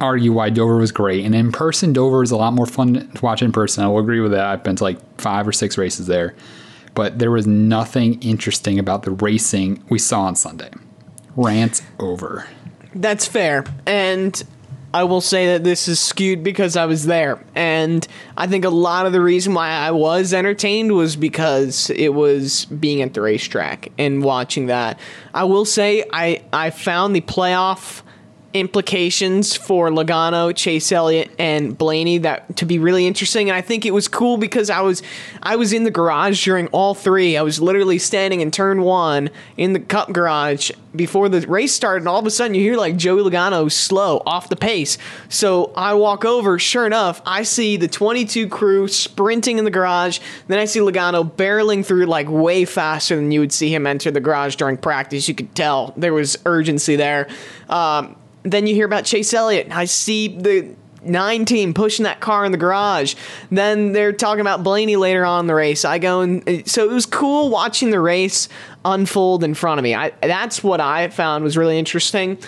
argue 0.00 0.32
why 0.32 0.50
Dover 0.50 0.76
was 0.76 0.92
great, 0.92 1.24
and 1.24 1.34
in 1.34 1.52
person 1.52 1.92
Dover 1.92 2.22
is 2.22 2.30
a 2.30 2.36
lot 2.36 2.52
more 2.52 2.66
fun 2.66 3.10
to 3.14 3.24
watch 3.24 3.42
in 3.42 3.52
person. 3.52 3.84
I 3.84 3.88
will 3.88 3.98
agree 3.98 4.20
with 4.20 4.32
that. 4.32 4.46
I've 4.46 4.62
been 4.62 4.76
to 4.76 4.84
like 4.84 4.98
five 5.20 5.46
or 5.46 5.52
six 5.52 5.78
races 5.78 6.06
there, 6.06 6.34
but 6.94 7.18
there 7.18 7.30
was 7.30 7.46
nothing 7.46 8.20
interesting 8.22 8.78
about 8.78 9.02
the 9.02 9.12
racing 9.12 9.82
we 9.88 9.98
saw 9.98 10.22
on 10.22 10.36
Sunday. 10.36 10.70
Rant 11.36 11.82
over. 11.98 12.46
That's 12.94 13.26
fair. 13.26 13.64
And 13.86 14.42
I 14.94 15.04
will 15.04 15.20
say 15.20 15.52
that 15.52 15.64
this 15.64 15.88
is 15.88 16.00
skewed 16.00 16.42
because 16.42 16.74
I 16.74 16.86
was 16.86 17.04
there. 17.04 17.44
And 17.54 18.06
I 18.38 18.46
think 18.46 18.64
a 18.64 18.70
lot 18.70 19.04
of 19.04 19.12
the 19.12 19.20
reason 19.20 19.52
why 19.52 19.68
I 19.68 19.90
was 19.90 20.32
entertained 20.32 20.92
was 20.92 21.16
because 21.16 21.90
it 21.90 22.14
was 22.14 22.64
being 22.64 23.02
at 23.02 23.12
the 23.12 23.20
racetrack 23.20 23.92
and 23.98 24.24
watching 24.24 24.66
that. 24.66 24.98
I 25.34 25.44
will 25.44 25.66
say 25.66 26.04
I, 26.14 26.42
I 26.50 26.70
found 26.70 27.14
the 27.14 27.20
playoff 27.20 28.00
implications 28.60 29.56
for 29.56 29.88
Logano, 29.90 30.54
Chase 30.54 30.90
Elliott, 30.92 31.30
and 31.38 31.76
Blaney 31.76 32.18
that 32.18 32.56
to 32.56 32.66
be 32.66 32.78
really 32.78 33.06
interesting. 33.06 33.48
And 33.48 33.56
I 33.56 33.60
think 33.60 33.86
it 33.86 33.92
was 33.92 34.08
cool 34.08 34.36
because 34.36 34.70
I 34.70 34.80
was 34.80 35.02
I 35.42 35.56
was 35.56 35.72
in 35.72 35.84
the 35.84 35.90
garage 35.90 36.44
during 36.44 36.66
all 36.68 36.94
three. 36.94 37.36
I 37.36 37.42
was 37.42 37.60
literally 37.60 37.98
standing 37.98 38.40
in 38.40 38.50
turn 38.50 38.82
one 38.82 39.30
in 39.56 39.72
the 39.72 39.80
cup 39.80 40.12
garage 40.12 40.70
before 40.94 41.28
the 41.28 41.46
race 41.46 41.72
started, 41.72 42.02
and 42.02 42.08
all 42.08 42.18
of 42.18 42.26
a 42.26 42.30
sudden 42.30 42.54
you 42.54 42.62
hear 42.62 42.76
like 42.76 42.96
Joey 42.96 43.22
Logano 43.22 43.70
slow 43.70 44.22
off 44.26 44.48
the 44.48 44.56
pace. 44.56 44.98
So 45.28 45.72
I 45.76 45.94
walk 45.94 46.24
over, 46.24 46.58
sure 46.58 46.86
enough, 46.86 47.20
I 47.26 47.42
see 47.42 47.76
the 47.76 47.88
22 47.88 48.48
crew 48.48 48.88
sprinting 48.88 49.58
in 49.58 49.64
the 49.64 49.70
garage. 49.70 50.20
Then 50.48 50.58
I 50.58 50.64
see 50.64 50.80
Logano 50.80 51.30
barreling 51.30 51.84
through 51.84 52.06
like 52.06 52.28
way 52.28 52.64
faster 52.64 53.16
than 53.16 53.30
you 53.30 53.40
would 53.40 53.52
see 53.52 53.72
him 53.74 53.86
enter 53.86 54.10
the 54.10 54.20
garage 54.20 54.56
during 54.56 54.76
practice. 54.76 55.28
You 55.28 55.34
could 55.34 55.54
tell 55.54 55.92
there 55.96 56.14
was 56.14 56.38
urgency 56.46 56.96
there. 56.96 57.28
Um, 57.68 58.16
then 58.52 58.66
you 58.66 58.74
hear 58.74 58.86
about 58.86 59.04
Chase 59.04 59.34
Elliott. 59.34 59.70
I 59.70 59.84
see 59.84 60.28
the 60.28 60.74
nine 61.02 61.44
team 61.44 61.74
pushing 61.74 62.04
that 62.04 62.20
car 62.20 62.44
in 62.44 62.52
the 62.52 62.58
garage. 62.58 63.14
Then 63.50 63.92
they're 63.92 64.12
talking 64.12 64.40
about 64.40 64.62
Blaney 64.62 64.96
later 64.96 65.24
on 65.24 65.40
in 65.40 65.46
the 65.46 65.54
race. 65.54 65.84
I 65.84 65.98
go 65.98 66.20
and 66.20 66.48
uh, 66.48 66.64
so 66.64 66.88
it 66.88 66.92
was 66.92 67.06
cool 67.06 67.50
watching 67.50 67.90
the 67.90 68.00
race 68.00 68.48
unfold 68.84 69.44
in 69.44 69.54
front 69.54 69.78
of 69.78 69.84
me. 69.84 69.94
I 69.94 70.10
that's 70.22 70.62
what 70.62 70.80
I 70.80 71.08
found 71.08 71.44
was 71.44 71.56
really 71.56 71.78
interesting. 71.78 72.38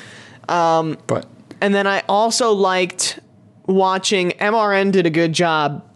Um, 0.48 0.98
but 1.06 1.26
And 1.60 1.74
then 1.74 1.86
I 1.86 2.02
also 2.08 2.52
liked 2.52 3.20
watching 3.66 4.30
MRN 4.30 4.92
did 4.92 5.06
a 5.06 5.10
good 5.10 5.32
job 5.32 5.87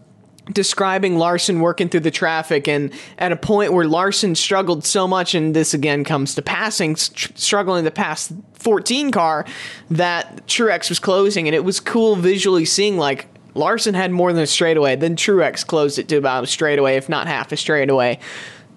describing 0.51 1.17
Larson 1.17 1.61
working 1.61 1.87
through 1.87 2.01
the 2.01 2.11
traffic 2.11 2.67
and 2.67 2.91
at 3.17 3.31
a 3.31 3.35
point 3.35 3.71
where 3.71 3.85
Larson 3.85 4.35
struggled 4.35 4.83
so 4.83 5.07
much 5.07 5.33
and 5.33 5.55
this 5.55 5.73
again 5.73 6.03
comes 6.03 6.35
to 6.35 6.41
passing 6.41 6.97
str- 6.97 7.31
struggling 7.35 7.85
to 7.85 7.91
pass 7.91 8.33
14 8.55 9.11
car 9.11 9.45
that 9.89 10.45
Truex 10.47 10.89
was 10.89 10.99
closing 10.99 11.47
and 11.47 11.55
it 11.55 11.63
was 11.63 11.79
cool 11.79 12.17
visually 12.17 12.65
seeing 12.65 12.97
like 12.97 13.27
Larson 13.55 13.93
had 13.93 14.11
more 14.11 14.33
than 14.33 14.43
a 14.43 14.47
straightaway 14.47 14.97
then 14.97 15.15
Truex 15.15 15.65
closed 15.65 15.97
it 15.97 16.09
to 16.09 16.17
about 16.17 16.43
a 16.43 16.47
straightaway 16.47 16.97
if 16.97 17.07
not 17.07 17.27
half 17.27 17.51
a 17.51 17.57
straightaway. 17.57 18.19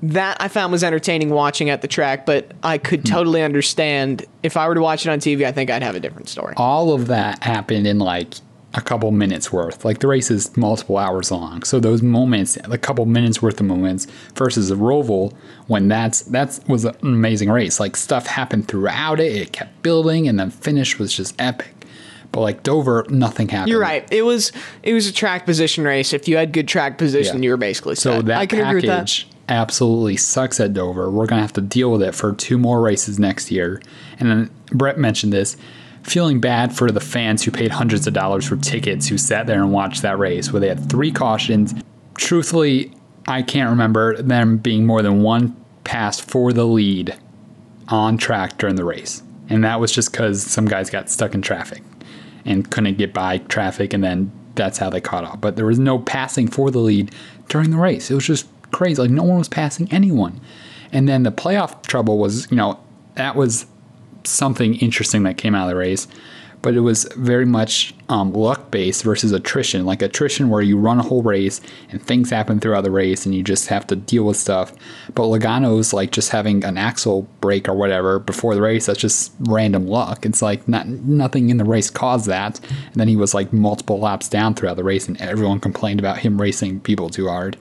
That 0.02 0.36
I 0.38 0.48
found 0.48 0.72
was 0.72 0.84
entertaining 0.84 1.30
watching 1.30 1.68
at 1.68 1.82
the 1.82 1.88
track 1.88 2.26
but 2.26 2.52
I 2.62 2.78
could 2.78 3.00
hmm. 3.00 3.12
totally 3.12 3.42
understand 3.42 4.24
if 4.44 4.56
I 4.56 4.68
were 4.68 4.76
to 4.76 4.80
watch 4.80 5.04
it 5.04 5.10
on 5.10 5.18
TV 5.18 5.44
I 5.44 5.50
think 5.50 5.70
I'd 5.70 5.82
have 5.82 5.96
a 5.96 6.00
different 6.00 6.28
story. 6.28 6.54
All 6.56 6.92
of 6.92 7.08
that 7.08 7.42
happened 7.42 7.88
in 7.88 7.98
like 7.98 8.34
a 8.76 8.80
couple 8.82 9.10
minutes 9.10 9.50
worth. 9.52 9.84
Like 9.84 10.00
the 10.00 10.06
race 10.06 10.30
is 10.30 10.54
multiple 10.56 10.98
hours 10.98 11.30
long, 11.30 11.62
so 11.62 11.80
those 11.80 12.02
moments, 12.02 12.56
a 12.64 12.78
couple 12.78 13.06
minutes 13.06 13.40
worth 13.40 13.58
of 13.60 13.66
moments, 13.66 14.06
versus 14.34 14.70
a 14.70 14.74
Roval 14.76 15.32
when 15.66 15.88
that's 15.88 16.22
that's 16.22 16.60
was 16.68 16.84
an 16.84 16.94
amazing 17.02 17.50
race. 17.50 17.80
Like 17.80 17.96
stuff 17.96 18.26
happened 18.26 18.68
throughout 18.68 19.18
it, 19.20 19.34
it 19.34 19.52
kept 19.52 19.82
building, 19.82 20.28
and 20.28 20.38
the 20.38 20.50
finish 20.50 20.98
was 20.98 21.12
just 21.14 21.34
epic. 21.40 21.72
But 22.32 22.40
like 22.42 22.62
Dover, 22.62 23.06
nothing 23.08 23.48
happened. 23.48 23.70
You're 23.70 23.80
right. 23.80 24.06
It 24.12 24.22
was 24.22 24.52
it 24.82 24.92
was 24.92 25.06
a 25.06 25.12
track 25.12 25.46
position 25.46 25.84
race. 25.84 26.12
If 26.12 26.28
you 26.28 26.36
had 26.36 26.52
good 26.52 26.68
track 26.68 26.98
position, 26.98 27.38
Yeah. 27.38 27.44
you 27.46 27.50
were 27.52 27.56
basically 27.56 27.94
So 27.94 28.20
that 28.22 28.38
I 28.38 28.46
can 28.46 28.60
agree 28.60 28.76
with 28.76 28.84
that. 28.86 28.98
package 28.98 29.28
absolutely 29.48 30.16
sucks 30.16 30.58
at 30.60 30.74
Dover. 30.74 31.08
We're 31.10 31.26
gonna 31.26 31.40
have 31.40 31.52
to 31.54 31.60
deal 31.62 31.90
with 31.92 32.02
it 32.02 32.14
for 32.14 32.32
two 32.34 32.58
more 32.58 32.80
races 32.82 33.18
next 33.18 33.50
year. 33.50 33.80
And 34.20 34.28
then 34.30 34.50
Brett 34.70 34.98
mentioned 34.98 35.32
this. 35.32 35.56
Feeling 36.06 36.40
bad 36.40 36.72
for 36.72 36.92
the 36.92 37.00
fans 37.00 37.42
who 37.42 37.50
paid 37.50 37.72
hundreds 37.72 38.06
of 38.06 38.12
dollars 38.12 38.46
for 38.46 38.56
tickets 38.56 39.08
who 39.08 39.18
sat 39.18 39.48
there 39.48 39.60
and 39.60 39.72
watched 39.72 40.02
that 40.02 40.20
race 40.20 40.52
where 40.52 40.60
they 40.60 40.68
had 40.68 40.88
three 40.88 41.10
cautions. 41.10 41.74
Truthfully, 42.16 42.92
I 43.26 43.42
can't 43.42 43.70
remember 43.70 44.22
them 44.22 44.58
being 44.58 44.86
more 44.86 45.02
than 45.02 45.22
one 45.22 45.56
pass 45.82 46.20
for 46.20 46.52
the 46.52 46.64
lead 46.64 47.16
on 47.88 48.18
track 48.18 48.56
during 48.56 48.76
the 48.76 48.84
race. 48.84 49.24
And 49.48 49.64
that 49.64 49.80
was 49.80 49.90
just 49.90 50.12
because 50.12 50.44
some 50.44 50.66
guys 50.66 50.90
got 50.90 51.10
stuck 51.10 51.34
in 51.34 51.42
traffic 51.42 51.82
and 52.44 52.70
couldn't 52.70 52.98
get 52.98 53.12
by 53.12 53.38
traffic, 53.38 53.92
and 53.92 54.04
then 54.04 54.30
that's 54.54 54.78
how 54.78 54.88
they 54.88 55.00
caught 55.00 55.24
up. 55.24 55.40
But 55.40 55.56
there 55.56 55.66
was 55.66 55.80
no 55.80 55.98
passing 55.98 56.46
for 56.46 56.70
the 56.70 56.78
lead 56.78 57.12
during 57.48 57.70
the 57.70 57.78
race. 57.78 58.12
It 58.12 58.14
was 58.14 58.26
just 58.26 58.46
crazy. 58.70 59.02
Like 59.02 59.10
no 59.10 59.24
one 59.24 59.38
was 59.38 59.48
passing 59.48 59.92
anyone. 59.92 60.40
And 60.92 61.08
then 61.08 61.24
the 61.24 61.32
playoff 61.32 61.82
trouble 61.82 62.18
was, 62.18 62.48
you 62.48 62.56
know, 62.56 62.78
that 63.16 63.34
was 63.34 63.66
something 64.26 64.74
interesting 64.76 65.22
that 65.24 65.36
came 65.36 65.54
out 65.54 65.64
of 65.64 65.70
the 65.70 65.76
race. 65.76 66.06
But 66.62 66.74
it 66.74 66.80
was 66.80 67.04
very 67.16 67.44
much 67.44 67.94
um, 68.08 68.32
luck 68.32 68.72
based 68.72 69.04
versus 69.04 69.30
attrition. 69.30 69.84
Like 69.84 70.02
attrition, 70.02 70.48
where 70.48 70.62
you 70.62 70.76
run 70.76 70.98
a 70.98 71.02
whole 71.02 71.22
race 71.22 71.60
and 71.90 72.02
things 72.02 72.30
happen 72.30 72.58
throughout 72.58 72.82
the 72.82 72.90
race 72.90 73.24
and 73.24 73.34
you 73.34 73.44
just 73.44 73.68
have 73.68 73.86
to 73.88 73.94
deal 73.94 74.24
with 74.24 74.36
stuff. 74.36 74.72
But 75.14 75.24
Logano's 75.24 75.92
like 75.92 76.10
just 76.10 76.30
having 76.30 76.64
an 76.64 76.76
axle 76.76 77.28
break 77.40 77.68
or 77.68 77.74
whatever 77.74 78.18
before 78.18 78.56
the 78.56 78.62
race. 78.62 78.86
That's 78.86 78.98
just 78.98 79.32
random 79.40 79.86
luck. 79.86 80.26
It's 80.26 80.42
like 80.42 80.66
not 80.66 80.88
nothing 80.88 81.50
in 81.50 81.58
the 81.58 81.64
race 81.64 81.88
caused 81.88 82.26
that. 82.26 82.58
And 82.86 82.94
then 82.94 83.06
he 83.06 83.16
was 83.16 83.32
like 83.32 83.52
multiple 83.52 84.00
laps 84.00 84.28
down 84.28 84.54
throughout 84.54 84.76
the 84.76 84.82
race, 84.82 85.06
and 85.06 85.20
everyone 85.20 85.60
complained 85.60 86.00
about 86.00 86.18
him 86.18 86.40
racing 86.40 86.80
people 86.80 87.10
too 87.10 87.28
hard. 87.28 87.56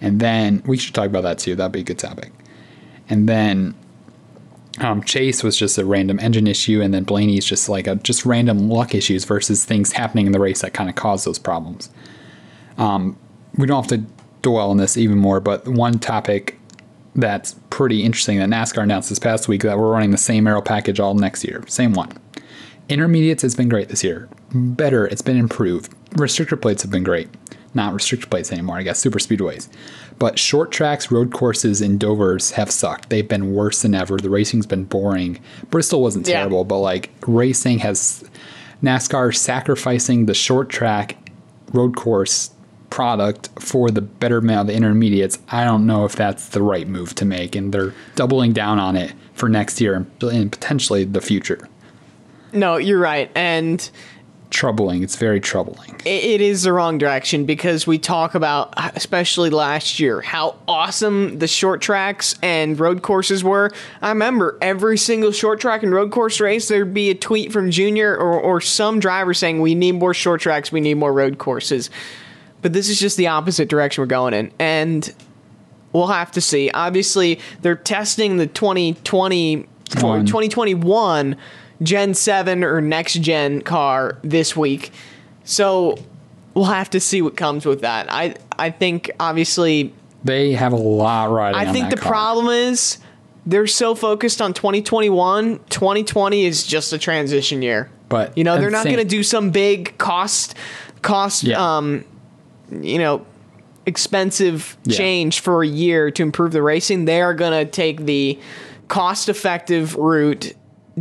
And 0.00 0.20
then 0.20 0.62
we 0.64 0.76
should 0.76 0.94
talk 0.94 1.06
about 1.06 1.22
that 1.22 1.38
too. 1.38 1.56
That'd 1.56 1.72
be 1.72 1.80
a 1.80 1.82
good 1.84 1.98
topic. 1.98 2.30
And 3.08 3.28
then 3.28 3.74
um, 4.80 5.02
Chase 5.02 5.42
was 5.42 5.56
just 5.56 5.78
a 5.78 5.84
random 5.84 6.18
engine 6.20 6.46
issue, 6.46 6.80
and 6.80 6.92
then 6.94 7.04
Blaney's 7.04 7.44
just 7.44 7.68
like 7.68 7.86
a 7.86 7.96
just 7.96 8.24
random 8.24 8.68
luck 8.68 8.94
issues 8.94 9.24
versus 9.24 9.64
things 9.64 9.92
happening 9.92 10.26
in 10.26 10.32
the 10.32 10.40
race 10.40 10.62
that 10.62 10.74
kind 10.74 10.88
of 10.88 10.96
caused 10.96 11.26
those 11.26 11.38
problems. 11.38 11.90
Um, 12.76 13.18
we 13.56 13.66
don't 13.66 13.82
have 13.82 13.98
to 13.98 14.06
dwell 14.42 14.70
on 14.70 14.76
this 14.76 14.96
even 14.96 15.18
more, 15.18 15.40
but 15.40 15.66
one 15.66 15.98
topic 15.98 16.58
that's 17.14 17.56
pretty 17.70 18.04
interesting 18.04 18.38
that 18.38 18.48
NASCAR 18.48 18.82
announced 18.82 19.08
this 19.08 19.18
past 19.18 19.48
week 19.48 19.62
that 19.62 19.78
we're 19.78 19.90
running 19.90 20.12
the 20.12 20.18
same 20.18 20.46
aero 20.46 20.62
package 20.62 21.00
all 21.00 21.14
next 21.14 21.44
year, 21.44 21.64
same 21.66 21.92
one. 21.92 22.12
Intermediates 22.88 23.42
has 23.42 23.54
been 23.54 23.68
great 23.68 23.88
this 23.88 24.04
year. 24.04 24.28
Better, 24.54 25.06
it's 25.06 25.22
been 25.22 25.36
improved. 25.36 25.92
Restrictor 26.10 26.60
plates 26.60 26.82
have 26.82 26.90
been 26.90 27.04
great. 27.04 27.28
Not 27.74 27.92
restrictor 27.92 28.30
plates 28.30 28.50
anymore, 28.50 28.78
I 28.78 28.82
guess, 28.82 28.98
super 28.98 29.18
speedways. 29.18 29.68
But 30.18 30.38
short 30.38 30.72
tracks, 30.72 31.10
road 31.10 31.32
courses, 31.32 31.80
and 31.80 31.98
Dovers 32.00 32.52
have 32.52 32.70
sucked. 32.70 33.08
They've 33.10 33.28
been 33.28 33.54
worse 33.54 33.82
than 33.82 33.94
ever. 33.94 34.16
The 34.16 34.30
racing's 34.30 34.66
been 34.66 34.84
boring. 34.84 35.38
Bristol 35.70 36.02
wasn't 36.02 36.26
Yeah. 36.26 36.38
terrible, 36.38 36.64
but 36.64 36.78
like 36.78 37.10
racing 37.26 37.78
has 37.80 38.24
NASCAR 38.82 39.34
sacrificing 39.34 40.26
the 40.26 40.34
short 40.34 40.68
track 40.68 41.16
road 41.72 41.94
course 41.96 42.50
product 42.90 43.48
for 43.60 43.90
the 43.90 44.00
betterment 44.00 44.60
of 44.60 44.66
the 44.66 44.72
intermediates. 44.74 45.38
I 45.50 45.64
don't 45.64 45.86
know 45.86 46.04
if 46.04 46.16
that's 46.16 46.48
the 46.48 46.62
right 46.62 46.88
move 46.88 47.14
to 47.16 47.24
make, 47.24 47.54
and 47.54 47.72
they're 47.72 47.92
doubling 48.16 48.52
down 48.52 48.78
on 48.78 48.96
it 48.96 49.12
for 49.34 49.48
next 49.48 49.80
year 49.80 49.94
and 50.22 50.50
potentially 50.50 51.04
the 51.04 51.20
future. 51.20 51.68
No, 52.52 52.76
you're 52.78 52.98
right, 52.98 53.30
and 53.34 53.88
Troubling. 54.50 55.02
It's 55.02 55.16
very 55.16 55.40
troubling. 55.40 56.00
it, 56.06 56.40
is 56.40 56.62
the 56.62 56.72
wrong 56.72 56.96
direction 56.96 57.44
because 57.44 57.86
we 57.86 57.98
talk 57.98 58.34
about, 58.34 58.72
especially 58.96 59.50
last 59.50 60.00
year, 60.00 60.22
how 60.22 60.56
awesome 60.66 61.38
the 61.38 61.46
short 61.46 61.82
tracks 61.82 62.34
and 62.42 62.80
road 62.80 63.02
courses 63.02 63.44
were. 63.44 63.70
I 64.00 64.08
remember 64.08 64.56
every 64.62 64.96
single 64.96 65.32
short 65.32 65.60
track 65.60 65.82
and 65.82 65.92
road 65.92 66.10
course 66.10 66.40
race, 66.40 66.68
there'd 66.68 66.94
be 66.94 67.10
a 67.10 67.14
tweet 67.14 67.52
from 67.52 67.70
Junior 67.70 68.16
or, 68.16 68.40
or 68.40 68.60
some 68.62 69.00
driver 69.00 69.34
saying, 69.34 69.60
"We 69.60 69.74
need 69.74 69.92
more 69.92 70.14
short 70.14 70.40
tracks, 70.40 70.72
we 70.72 70.80
need 70.80 70.94
more 70.94 71.12
road 71.12 71.36
courses." 71.36 71.90
But 72.62 72.72
this 72.72 72.88
is 72.88 72.98
just 72.98 73.16
the 73.16 73.26
opposite 73.26 73.68
direction 73.68 74.02
we're 74.02 74.06
going 74.06 74.34
in, 74.34 74.50
and 74.58 75.12
we'll 75.92 76.06
have 76.08 76.32
to 76.32 76.40
see. 76.40 76.70
Obviously, 76.70 77.38
they're 77.60 77.76
testing 77.76 78.38
the 78.38 78.46
2020 78.46 79.66
for 79.90 80.06
One. 80.06 80.26
2021 80.26 81.36
Gen 81.82 82.14
7 82.14 82.64
or 82.64 82.80
next 82.80 83.14
gen 83.14 83.62
car 83.62 84.18
this 84.22 84.56
week. 84.56 84.90
So 85.44 85.96
we'll 86.54 86.64
have 86.66 86.90
to 86.90 87.00
see 87.00 87.22
what 87.22 87.36
comes 87.36 87.64
with 87.66 87.82
that. 87.82 88.06
I 88.10 88.34
I 88.58 88.70
think 88.70 89.10
obviously 89.20 89.92
They 90.24 90.52
have 90.52 90.72
a 90.72 90.76
lot 90.76 91.30
riding. 91.30 91.60
I 91.60 91.72
think 91.72 91.90
the 91.90 91.96
car. 91.96 92.10
problem 92.12 92.48
is 92.48 92.98
they're 93.46 93.66
so 93.66 93.94
focused 93.94 94.42
on 94.42 94.52
2021. 94.52 95.60
2020 95.70 96.44
is 96.44 96.66
just 96.66 96.92
a 96.92 96.98
transition 96.98 97.62
year. 97.62 97.88
But 98.08 98.36
You 98.36 98.44
know, 98.44 98.56
they're 98.58 98.66
the 98.66 98.76
not 98.76 98.84
going 98.84 98.96
to 98.98 99.04
do 99.04 99.22
some 99.22 99.50
big 99.50 99.96
cost 99.98 100.54
cost 101.02 101.44
Yeah. 101.44 101.76
um 101.76 102.04
you 102.72 102.98
know 102.98 103.24
expensive 103.86 104.76
Yeah. 104.84 104.96
change 104.96 105.40
for 105.40 105.62
a 105.62 105.66
year 105.66 106.10
to 106.10 106.22
improve 106.22 106.52
the 106.52 106.60
racing. 106.62 107.04
They 107.06 107.22
are 107.22 107.32
going 107.34 107.52
to 107.52 107.64
take 107.70 108.04
the 108.04 108.38
cost 108.88 109.28
effective 109.28 109.94
route. 109.96 110.52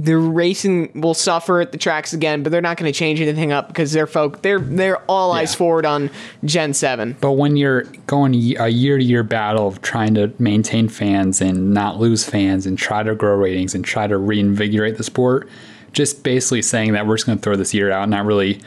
The 0.04 0.18
racing 0.18 0.92
will 0.94 1.13
suffer 1.13 1.60
at 1.62 1.72
the 1.72 1.77
tracks 1.77 2.13
again, 2.13 2.44
but 2.44 2.51
they're 2.51 2.62
not 2.62 2.77
going 2.77 2.92
to 2.92 2.98
change 2.98 3.20
anything 3.20 3.51
up 3.51 3.68
because 3.70 3.92
they're 3.92 4.06
folk 4.08 4.42
they're 4.44 4.60
they're 4.60 4.98
all 5.08 5.32
eyes 5.32 5.54
Yeah. 5.54 5.58
forward 5.58 5.86
on 5.86 6.10
Gen 6.46 6.74
7. 6.74 7.16
But 7.20 7.32
when 7.32 7.58
you're 7.58 7.84
going 8.06 8.34
a 8.60 8.68
year 8.68 8.98
to 8.98 9.04
year 9.04 9.24
battle 9.24 9.68
of 9.68 9.82
trying 9.82 10.13
to 10.16 10.32
maintain 10.39 10.88
fans 10.88 11.42
and 11.42 11.74
not 11.74 12.00
lose 12.00 12.24
fans 12.24 12.66
and 12.66 12.77
try 12.77 13.01
to 13.04 13.16
grow 13.16 13.36
ratings 13.36 13.74
and 13.74 13.84
try 13.84 14.06
to 14.08 14.18
reinvigorate 14.18 14.98
the 14.98 15.04
sport, 15.04 15.50
just 15.94 16.22
basically 16.24 16.62
saying 16.62 16.94
that 16.94 17.08
we're 17.08 17.16
just 17.16 17.25
going 17.25 17.38
to 17.39 17.42
throw 17.42 17.56
this 17.56 17.74
year 17.74 17.89
out, 17.92 18.04
and 18.04 18.12
not 18.12 18.25
really 18.25 18.62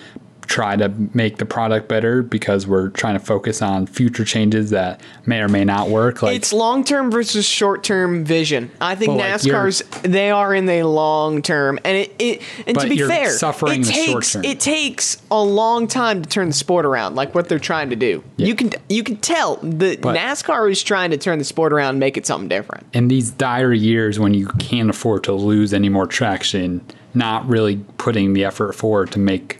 try 0.50 0.75
to 0.75 0.92
make 1.14 1.37
the 1.37 1.47
product 1.47 1.87
better 1.88 2.25
because 2.25 2.66
we're 2.66 2.88
trying 2.88 3.14
to 3.14 3.25
focus 3.25 3.62
on 3.62 3.87
future 3.87 4.25
changes 4.25 4.71
that 4.71 5.00
may 5.25 5.40
or 5.40 5.49
may 5.49 5.64
not 5.64 5.88
work. 5.88 6.23
Like 6.23 6.35
it's 6.35 6.52
long 6.52 6.83
term 6.83 7.09
versus 7.09 7.47
short 7.47 7.85
term 7.85 8.25
vision. 8.25 8.69
I 8.80 8.97
think 8.97 9.11
But, 9.11 9.19
like, 9.19 9.40
NASCAR's 9.40 9.83
they 10.02 10.33
are 10.33 10.52
in 10.52 10.66
the 10.66 10.83
long 10.83 11.40
term, 11.40 11.78
and 11.85 11.97
it, 11.97 12.12
it 12.19 12.42
and 12.66 12.76
to 12.76 12.88
be 12.88 12.99
fair, 12.99 13.30
suffering 13.30 13.83
it 13.83 13.85
the 13.87 13.92
short 13.92 14.25
takes 14.25 14.33
term. 14.33 14.45
it 14.45 14.59
takes 14.59 15.23
a 15.30 15.40
long 15.40 15.87
time 15.87 16.21
to 16.21 16.28
turn 16.28 16.49
the 16.49 16.54
sport 16.54 16.85
around, 16.85 17.14
like 17.14 17.33
what 17.33 17.49
they're 17.49 17.61
trying 17.61 17.90
to 17.90 17.97
do. 17.97 18.25
You 18.37 18.57
can 18.57 18.73
you 18.88 19.04
can 19.04 19.19
tell 19.19 19.57
that 19.62 20.00
But- 20.02 20.16
NASCAR 20.16 20.69
is 20.69 20.83
trying 20.83 21.12
to 21.12 21.16
turn 21.16 21.38
the 21.38 21.45
sport 21.45 21.73
around 21.73 21.90
and 21.90 22.00
make 22.00 22.16
it 22.16 22.26
something 22.26 22.49
different. 22.49 22.87
in 22.92 23.07
these 23.07 23.30
dire 23.30 23.73
years 23.73 24.19
when 24.19 24.35
you 24.35 24.49
can't 24.59 24.90
afford 24.90 25.23
to 25.25 25.33
lose 25.33 25.73
any 25.73 25.88
more 25.88 26.09
traction, 26.09 26.80
not 27.14 27.49
really 27.49 27.76
putting 27.99 28.33
the 28.33 28.45
effort 28.45 28.75
forward 28.75 29.12
to 29.12 29.21
make 29.21 29.59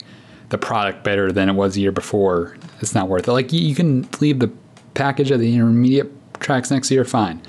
the 0.51 0.59
product 0.59 1.03
better 1.03 1.33
than 1.33 1.49
it 1.49 1.55
was 1.55 1.75
the 1.75 1.81
year 1.81 1.93
before, 1.93 2.57
it's 2.81 2.95
not 2.95 3.09
worth 3.09 3.29
it. 3.29 3.33
Like 3.33 3.53
you, 3.53 3.75
can 3.75 4.09
leave 4.21 4.41
the 4.41 4.51
package 4.95 5.31
of 5.31 5.41
the 5.41 5.55
intermediate 5.55 6.11
tracks 6.41 6.71
next 6.71 6.91
year, 6.91 7.05
fine, 7.05 7.41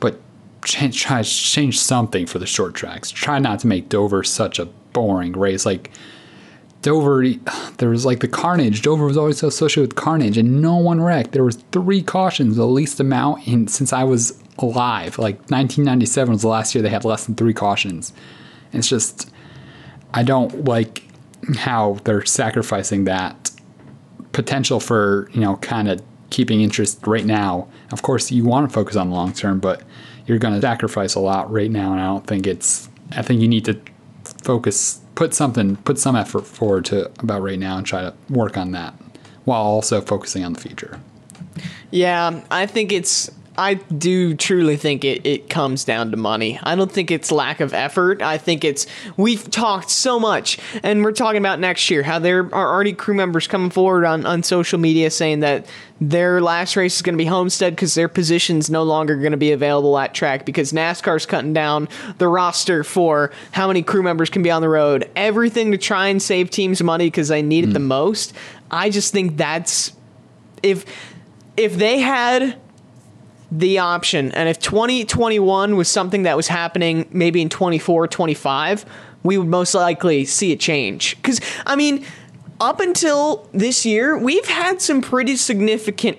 but 0.00 0.20
change 0.64 1.00
try 1.00 1.22
change 1.22 1.78
something 1.78 2.26
for 2.26 2.38
the 2.38 2.46
short 2.46 2.74
tracks. 2.74 3.10
Try 3.10 3.38
not 3.38 3.60
to 3.60 3.66
make 3.66 3.88
Dover 3.88 4.22
such 4.24 4.58
a 4.58 4.66
boring 4.92 5.32
race. 5.32 5.64
Like 5.64 5.90
Dover, 6.82 7.24
there 7.78 7.90
was 7.90 8.04
like 8.04 8.20
the 8.20 8.28
carnage. 8.28 8.82
Dover 8.82 9.06
was 9.06 9.16
always 9.16 9.38
so 9.38 9.48
associated 9.48 9.90
with 9.90 9.96
carnage, 9.96 10.36
and 10.36 10.60
no 10.60 10.76
one 10.76 11.00
wrecked. 11.00 11.32
There 11.32 11.44
was 11.44 11.56
three 11.72 12.02
cautions, 12.02 12.56
the 12.56 12.66
least 12.66 12.98
amount 12.98 13.46
in 13.46 13.68
since 13.68 13.92
I 13.92 14.02
was 14.02 14.42
alive. 14.58 15.18
Like 15.18 15.36
1997 15.50 16.32
was 16.32 16.42
the 16.42 16.48
last 16.48 16.74
year 16.74 16.82
they 16.82 16.88
had 16.88 17.04
less 17.04 17.26
than 17.26 17.36
three 17.36 17.54
cautions. 17.54 18.12
It's 18.72 18.88
just, 18.88 19.30
I 20.14 20.22
don't 20.22 20.64
like 20.64 21.09
how 21.56 21.98
they're 22.04 22.24
sacrificing 22.24 23.04
that 23.04 23.50
potential 24.32 24.80
for 24.80 25.28
you 25.32 25.40
know 25.40 25.56
kind 25.56 25.88
of 25.88 26.02
keeping 26.30 26.60
interest 26.60 27.06
right 27.06 27.24
now. 27.24 27.68
Of 27.92 28.02
course, 28.02 28.30
you 28.30 28.44
want 28.44 28.68
to 28.68 28.72
focus 28.72 28.96
on 28.96 29.10
the 29.10 29.14
long 29.14 29.32
term, 29.32 29.58
but 29.58 29.82
you're 30.26 30.38
going 30.38 30.54
to 30.54 30.60
sacrifice 30.60 31.14
a 31.14 31.20
lot 31.20 31.50
right 31.50 31.70
now, 31.70 31.92
and 31.92 32.00
I 32.00 32.06
don't 32.06 32.26
think 32.26 32.46
it's. 32.46 32.88
I 33.12 33.22
think 33.22 33.40
you 33.40 33.48
need 33.48 33.64
to 33.64 33.80
focus, 34.44 35.00
put 35.16 35.34
something, 35.34 35.76
put 35.76 35.98
some 35.98 36.14
effort 36.14 36.46
forward 36.46 36.84
to 36.86 37.06
about 37.18 37.42
right 37.42 37.58
now, 37.58 37.76
and 37.76 37.86
try 37.86 38.02
to 38.02 38.14
work 38.28 38.56
on 38.56 38.70
that 38.72 38.94
while 39.44 39.62
also 39.62 40.00
focusing 40.00 40.44
on 40.44 40.52
the 40.52 40.60
future. 40.60 41.00
Yeah, 41.90 42.42
I 42.50 42.66
think 42.66 42.92
it's. 42.92 43.30
I 43.60 43.74
do 43.74 44.34
truly 44.34 44.78
think 44.78 45.04
it, 45.04 45.26
it 45.26 45.50
comes 45.50 45.84
down 45.84 46.12
to 46.12 46.16
money. 46.16 46.58
I 46.62 46.76
don't 46.76 46.90
think 46.90 47.10
it's 47.10 47.30
lack 47.30 47.60
of 47.60 47.74
effort. 47.74 48.22
I 48.22 48.38
think 48.38 48.64
it's 48.64 48.86
we've 49.18 49.50
talked 49.50 49.90
so 49.90 50.18
much, 50.18 50.58
and 50.82 51.04
we're 51.04 51.12
talking 51.12 51.36
about 51.36 51.60
next 51.60 51.90
year 51.90 52.02
how 52.02 52.18
there 52.18 52.48
are 52.54 52.72
already 52.72 52.94
crew 52.94 53.12
members 53.12 53.46
coming 53.46 53.68
forward 53.68 54.06
on, 54.06 54.24
on 54.24 54.42
social 54.42 54.78
media 54.78 55.10
saying 55.10 55.40
that 55.40 55.66
their 56.00 56.40
last 56.40 56.74
race 56.74 56.96
is 56.96 57.02
going 57.02 57.12
to 57.12 57.22
be 57.22 57.26
Homestead 57.26 57.76
because 57.76 57.94
their 57.94 58.08
position's 58.08 58.70
no 58.70 58.82
longer 58.82 59.16
going 59.16 59.32
to 59.32 59.36
be 59.36 59.52
available 59.52 59.98
at 59.98 60.14
track 60.14 60.46
because 60.46 60.72
NASCAR's 60.72 61.26
cutting 61.26 61.52
down 61.52 61.86
the 62.16 62.28
roster 62.28 62.82
for 62.82 63.30
how 63.52 63.66
many 63.66 63.82
crew 63.82 64.02
members 64.02 64.30
can 64.30 64.42
be 64.42 64.50
on 64.50 64.62
the 64.62 64.70
road. 64.70 65.10
Everything 65.14 65.72
to 65.72 65.76
try 65.76 66.08
and 66.08 66.22
save 66.22 66.48
teams 66.48 66.82
money 66.82 67.08
because 67.08 67.28
they 67.28 67.42
need 67.42 67.64
it 67.64 67.74
the 67.74 67.78
hmm. 67.78 67.88
most. 67.88 68.32
I 68.70 68.88
just 68.88 69.12
think 69.12 69.36
that's 69.36 69.92
if 70.62 70.86
if 71.58 71.76
they 71.76 71.98
had 71.98 72.58
the 73.50 73.78
option. 73.78 74.32
And 74.32 74.48
if 74.48 74.58
2021 74.58 75.76
was 75.76 75.88
something 75.88 76.22
that 76.22 76.36
was 76.36 76.48
happening 76.48 77.08
maybe 77.10 77.42
in 77.42 77.48
24 77.48 78.08
25 78.08 78.84
we 79.22 79.36
would 79.36 79.48
most 79.48 79.74
likely 79.74 80.24
see 80.24 80.52
a 80.52 80.56
change. 80.56 81.16
Because 81.16 81.40
i 81.66 81.76
mean 81.76 82.04
up 82.60 82.80
until 82.80 83.48
this 83.52 83.84
year 83.84 84.16
we've 84.16 84.46
had 84.46 84.80
some 84.80 85.00
pretty 85.00 85.36
significant 85.36 86.18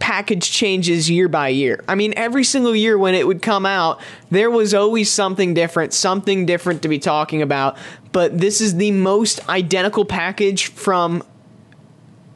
package 0.00 0.50
changes 0.50 1.10
year 1.10 1.28
by 1.28 1.48
year. 1.48 1.84
I 1.86 1.94
mean 1.94 2.14
every 2.16 2.44
single 2.44 2.74
year 2.74 2.98
when 2.98 3.14
it 3.14 3.26
would 3.26 3.42
come 3.42 3.64
out 3.64 4.00
there 4.30 4.50
was 4.50 4.74
always 4.74 5.10
something 5.10 5.54
different 5.54 5.94
something 5.94 6.46
different 6.46 6.82
to 6.82 6.88
be 6.88 6.98
talking 6.98 7.42
about. 7.42 7.78
But 8.12 8.38
this 8.38 8.60
is 8.60 8.76
the 8.76 8.90
most 8.90 9.48
identical 9.48 10.04
package 10.04 10.66
from 10.66 11.22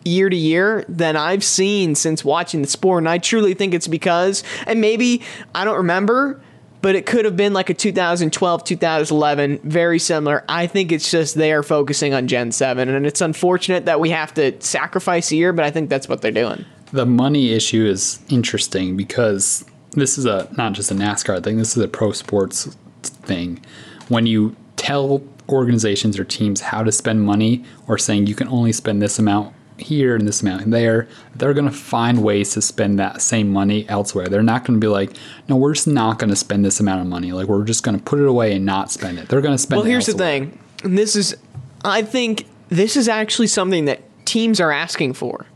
year 0.05 0.29
to 0.29 0.37
year 0.37 0.85
than 0.89 1.17
I've 1.17 1.45
seen 1.45 1.95
since 1.95 2.25
watching 2.25 2.63
the 2.63 2.69
sport. 2.69 3.03
And 3.03 3.09
I 3.09 3.19
truly 3.19 3.55
think 3.55 3.75
it's 3.75 3.89
because, 3.89 4.43
and 4.67 4.81
maybe 4.81 5.23
I 5.55 5.65
don't 5.65 5.77
remember, 5.77 6.41
but 6.83 6.95
it 6.95 7.07
could 7.07 7.25
have 7.25 7.37
been 7.37 7.53
like 7.55 7.71
a 7.71 7.75
2012, 7.75 8.65
2011, 8.65 9.61
very 9.65 9.99
similar. 9.99 10.45
I 10.49 10.67
think 10.67 10.93
it's 10.93 11.11
just 11.11 11.35
they 11.35 11.53
are 11.53 11.63
focusing 11.63 12.13
on 12.13 12.29
Gen 12.29 12.53
7. 12.53 12.89
And 12.89 13.07
it's 13.07 13.21
unfortunate 13.21 13.87
that 13.87 14.01
we 14.01 14.11
have 14.11 14.35
to 14.35 14.61
sacrifice 14.61 15.33
a 15.33 15.37
year, 15.37 15.53
but 15.53 15.65
I 15.65 15.71
think 15.71 15.89
that's 15.89 16.09
what 16.09 16.21
they're 16.21 16.31
doing. 16.31 16.65
The 16.93 17.07
money 17.07 17.53
issue 17.53 17.87
is 17.87 18.21
interesting 18.29 18.97
because 18.97 19.65
this 19.93 20.19
is 20.19 20.27
a 20.27 20.49
not 20.57 20.75
just 20.75 20.91
a 20.91 20.95
NASCAR 20.95 21.43
thing. 21.43 21.57
This 21.57 21.77
is 21.77 21.83
a 21.83 21.89
pro 21.89 22.13
sports 22.13 22.77
thing. 23.03 23.65
When 24.09 24.27
you 24.27 24.55
tell 24.77 25.23
organizations 25.49 26.19
or 26.19 26.25
teams 26.25 26.61
how 26.61 26.83
to 26.83 26.93
spend 26.93 27.23
money, 27.23 27.65
or 27.87 27.99
saying 27.99 28.27
you 28.27 28.35
can 28.35 28.49
only 28.49 28.73
spend 28.73 29.03
this 29.03 29.19
amount 29.19 29.55
here 29.79 30.15
and 30.15 30.27
this 30.27 30.43
amount 30.43 30.71
there, 30.71 31.09
they're 31.35 31.55
going 31.55 31.69
to 31.69 31.73
find 31.73 32.23
ways 32.23 32.53
to 32.55 32.63
spend 32.63 32.99
that 32.99 33.21
same 33.21 33.53
money 33.53 33.89
elsewhere. 33.89 34.29
They're 34.29 34.43
not 34.43 34.65
going 34.65 34.81
to 34.81 34.85
be 34.85 34.91
like, 34.91 35.11
no, 35.49 35.57
we're 35.57 35.75
just 35.75 35.89
not 35.89 36.19
going 36.19 36.31
to 36.31 36.37
spend 36.37 36.65
this 36.65 36.81
amount 36.81 37.01
of 37.01 37.07
money. 37.07 37.33
Like 37.33 37.49
we're 37.49 37.65
just 37.65 37.83
going 37.83 37.97
to 37.97 38.03
put 38.03 38.21
it 38.21 38.27
away 38.27 38.55
and 38.55 38.65
not 38.65 38.91
spend 38.91 39.19
it. 39.19 39.29
They're 39.29 39.41
going 39.41 39.55
to 39.55 39.59
spend. 39.59 39.79
Well, 39.81 39.87
here's 39.87 40.07
the 40.07 40.13
thing. 40.13 40.59
And 40.83 40.97
this 40.97 41.17
is, 41.17 41.37
I 41.85 42.03
think 42.03 42.47
this 42.69 42.97
is 42.97 43.09
actually 43.09 43.49
something 43.49 43.87
that 43.87 44.01
teams 44.25 44.61
are 44.61 44.71
asking 44.71 45.15
for, 45.15 45.47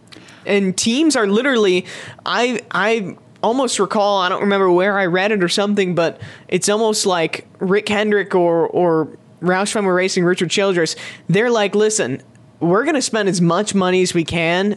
and 0.46 0.76
teams 0.76 1.16
are 1.16 1.26
literally. 1.26 1.86
I 2.24 2.60
I 2.70 3.16
almost 3.42 3.78
recall. 3.78 4.20
I 4.20 4.28
don't 4.28 4.40
remember 4.40 4.70
where 4.70 4.98
I 4.98 5.06
read 5.06 5.32
it 5.32 5.42
or 5.42 5.48
something, 5.48 5.94
but 5.94 6.20
it's 6.48 6.68
almost 6.68 7.06
like 7.06 7.46
Rick 7.58 7.88
Hendrick 7.88 8.34
or 8.34 8.66
or 8.68 9.08
Roush 9.40 9.72
Fenway 9.72 9.90
Racing, 9.90 10.24
Richard 10.24 10.50
Childress. 10.50 10.96
They're 11.28 11.50
like, 11.50 11.74
listen, 11.74 12.22
we're 12.60 12.84
going 12.84 12.94
to 12.94 13.02
spend 13.02 13.28
as 13.28 13.40
much 13.40 13.74
money 13.74 14.02
as 14.02 14.14
we 14.14 14.24
can 14.24 14.76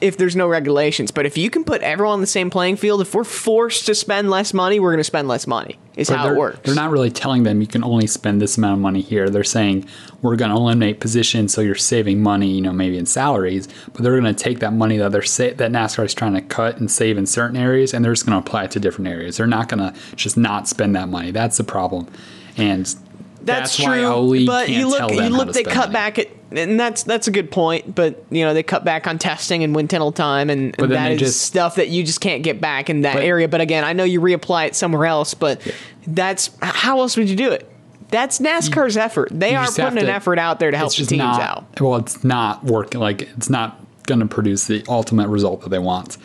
if 0.00 0.16
there's 0.16 0.36
no 0.36 0.46
regulations. 0.46 1.10
But 1.10 1.26
if 1.26 1.38
you 1.38 1.50
can 1.50 1.64
put 1.64 1.82
everyone 1.82 2.14
on 2.14 2.20
the 2.20 2.26
same 2.26 2.50
playing 2.50 2.76
field, 2.76 3.00
if 3.00 3.14
we're 3.14 3.24
forced 3.24 3.86
to 3.86 3.94
spend 3.94 4.30
less 4.30 4.52
money, 4.52 4.78
we're 4.78 4.90
going 4.90 4.98
to 4.98 5.04
spend 5.04 5.28
less 5.28 5.46
money. 5.46 5.78
Is 5.96 6.10
But 6.10 6.18
how 6.18 6.28
it 6.28 6.36
works. 6.36 6.60
They're 6.62 6.74
not 6.74 6.90
really 6.90 7.10
telling 7.10 7.44
them 7.44 7.62
you 7.62 7.66
can 7.66 7.82
only 7.82 8.06
spend 8.06 8.42
this 8.42 8.58
amount 8.58 8.74
of 8.74 8.80
money 8.80 9.00
here. 9.00 9.30
They're 9.30 9.44
saying 9.44 9.86
we're 10.20 10.36
going 10.36 10.50
to 10.50 10.56
eliminate 10.56 11.00
positions 11.00 11.54
so 11.54 11.62
you're 11.62 11.74
saving 11.74 12.22
money, 12.22 12.48
you 12.48 12.60
know, 12.60 12.72
maybe 12.72 12.98
in 12.98 13.06
salaries, 13.06 13.66
but 13.94 14.02
they're 14.02 14.20
going 14.20 14.32
to 14.32 14.44
take 14.44 14.58
that 14.58 14.74
money 14.74 14.98
that 14.98 15.12
they're 15.12 15.22
sa- 15.22 15.54
that 15.56 15.72
NASCAR 15.72 16.04
is 16.04 16.12
trying 16.12 16.34
to 16.34 16.42
cut 16.42 16.78
and 16.78 16.90
save 16.90 17.16
in 17.16 17.24
certain 17.24 17.56
areas, 17.56 17.94
and 17.94 18.04
they're 18.04 18.12
just 18.12 18.26
going 18.26 18.40
to 18.40 18.46
apply 18.46 18.64
it 18.64 18.70
to 18.72 18.80
different 18.80 19.08
areas. 19.08 19.38
They're 19.38 19.46
not 19.46 19.70
going 19.70 19.80
to 19.80 19.98
just 20.16 20.36
not 20.36 20.68
spend 20.68 20.94
that 20.96 21.08
money. 21.08 21.30
That's 21.30 21.56
the 21.56 21.64
problem, 21.64 22.08
and 22.58 22.94
That's, 23.46 23.76
that's, 23.76 23.84
true. 23.84 24.46
but 24.46 24.68
you 24.68 24.88
look, 24.88 25.10
you 25.12 25.28
look. 25.28 25.52
They 25.52 25.62
cut 25.62 25.76
money. 25.76 25.92
back 25.92 26.18
at, 26.18 26.28
and 26.50 26.78
that's 26.78 27.04
that's 27.04 27.28
a 27.28 27.30
good 27.30 27.50
point. 27.50 27.94
But 27.94 28.24
you 28.30 28.44
know, 28.44 28.52
they 28.54 28.62
cut 28.62 28.84
back 28.84 29.06
on 29.06 29.18
testing 29.18 29.62
and 29.62 29.74
wind 29.74 29.88
tunnel 29.90 30.12
time, 30.12 30.50
and, 30.50 30.78
and 30.78 30.92
that 30.92 31.12
is 31.12 31.20
just- 31.20 31.42
stuff 31.42 31.76
that 31.76 31.88
you 31.88 32.02
just 32.02 32.20
can't 32.20 32.42
get 32.42 32.60
back 32.60 32.90
in 32.90 33.02
that 33.02 33.14
But- 33.14 33.22
area. 33.22 33.48
But 33.48 33.60
again, 33.60 33.84
I 33.84 33.92
know 33.92 34.04
you 34.04 34.20
reapply 34.20 34.66
it 34.68 34.76
somewhere 34.76 35.06
else, 35.06 35.34
but 35.34 35.60
that's 36.06 36.50
how 36.60 37.00
else 37.00 37.16
would 37.16 37.30
you 37.30 37.36
do 37.36 37.52
it? 37.52 37.70
That's 38.08 38.38
NASCAR's 38.38 38.96
effort. 38.96 39.30
They 39.32 39.54
are 39.56 39.66
putting 39.66 39.98
an 39.98 40.06
effort 40.06 40.38
out 40.38 40.60
there 40.60 40.70
to 40.70 40.76
help 40.76 40.94
the 40.94 41.04
teams 41.04 41.18
not, 41.18 41.40
out. 41.40 41.80
Well, 41.80 41.96
it's 41.96 42.22
not 42.22 42.64
working. 42.64 43.00
Like 43.00 43.22
it's 43.22 43.50
not 43.50 43.80
going 44.06 44.20
to 44.20 44.26
produce 44.26 44.66
the 44.66 44.84
ultimate 44.88 45.28
result 45.28 45.62
that 45.62 45.70
they 45.70 45.78
want. 45.78 46.16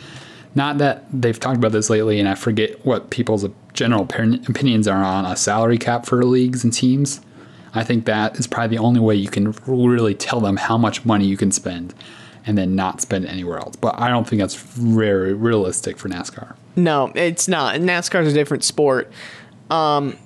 Not 0.54 0.78
that 0.78 1.04
they've 1.12 1.38
talked 1.38 1.56
about 1.56 1.72
this 1.72 1.88
lately, 1.88 2.20
and 2.20 2.28
I 2.28 2.34
forget 2.34 2.84
what 2.84 3.10
people's 3.10 3.46
general 3.72 4.02
opinions 4.02 4.86
are 4.86 5.02
on 5.02 5.24
a 5.24 5.34
salary 5.36 5.78
cap 5.78 6.04
for 6.04 6.22
leagues 6.24 6.62
and 6.62 6.72
teams. 6.72 7.20
I 7.74 7.84
think 7.84 8.04
that 8.04 8.38
is 8.38 8.46
probably 8.46 8.76
the 8.76 8.82
only 8.82 9.00
way 9.00 9.14
you 9.14 9.28
can 9.28 9.52
really 9.66 10.14
tell 10.14 10.40
them 10.40 10.58
how 10.58 10.76
much 10.76 11.06
money 11.06 11.24
you 11.24 11.38
can 11.38 11.50
spend, 11.50 11.94
and 12.44 12.58
then 12.58 12.74
not 12.74 13.00
spend 13.00 13.24
anywhere 13.26 13.58
else. 13.58 13.76
But 13.76 13.98
I 13.98 14.08
don't 14.08 14.28
think 14.28 14.40
that's 14.40 14.56
very 14.56 15.32
realistic 15.32 15.96
for 15.96 16.08
NASCAR. 16.10 16.54
No, 16.76 17.10
it's 17.14 17.48
not. 17.48 17.76
NASCAR's 17.76 18.28
a 18.28 18.34
different 18.34 18.64
sport. 18.64 19.10
Um, 19.70 20.18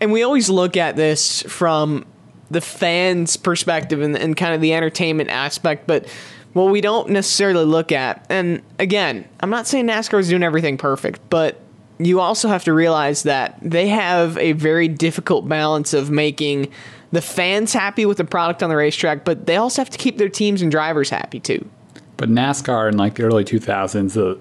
and 0.00 0.10
we 0.10 0.24
always 0.24 0.50
look 0.50 0.76
at 0.76 0.96
this 0.96 1.42
from 1.42 2.06
the 2.50 2.60
fans' 2.60 3.36
perspective 3.36 4.00
and, 4.00 4.16
and 4.16 4.36
kind 4.36 4.54
of 4.54 4.60
the 4.60 4.74
entertainment 4.74 5.30
aspect, 5.30 5.86
but 5.86 6.08
what 6.52 6.70
we 6.70 6.80
don't 6.80 7.10
necessarily 7.10 7.64
look 7.64 7.92
at, 7.92 8.26
and 8.28 8.62
again, 8.78 9.28
I'm 9.40 9.50
not 9.50 9.66
saying 9.66 9.86
NASCAR 9.86 10.18
is 10.20 10.28
doing 10.28 10.42
everything 10.42 10.76
perfect, 10.76 11.20
but 11.30 11.60
you 11.98 12.20
also 12.20 12.48
have 12.48 12.64
to 12.64 12.72
realize 12.72 13.24
that 13.24 13.58
they 13.62 13.88
have 13.88 14.36
a 14.38 14.52
very 14.52 14.88
difficult 14.88 15.48
balance 15.48 15.92
of 15.92 16.10
making 16.10 16.72
the 17.12 17.20
fans 17.20 17.72
happy 17.72 18.06
with 18.06 18.16
the 18.16 18.24
product 18.24 18.62
on 18.62 18.70
the 18.70 18.76
racetrack, 18.76 19.24
but 19.24 19.46
they 19.46 19.56
also 19.56 19.82
have 19.82 19.90
to 19.90 19.98
keep 19.98 20.16
their 20.18 20.28
teams 20.28 20.62
and 20.62 20.70
drivers 20.70 21.10
happy 21.10 21.40
too. 21.40 21.68
But 22.16 22.30
NASCAR 22.30 22.88
in 22.90 22.96
like 22.96 23.14
the 23.14 23.24
early 23.24 23.44
2000s, 23.44 24.14
the 24.14 24.40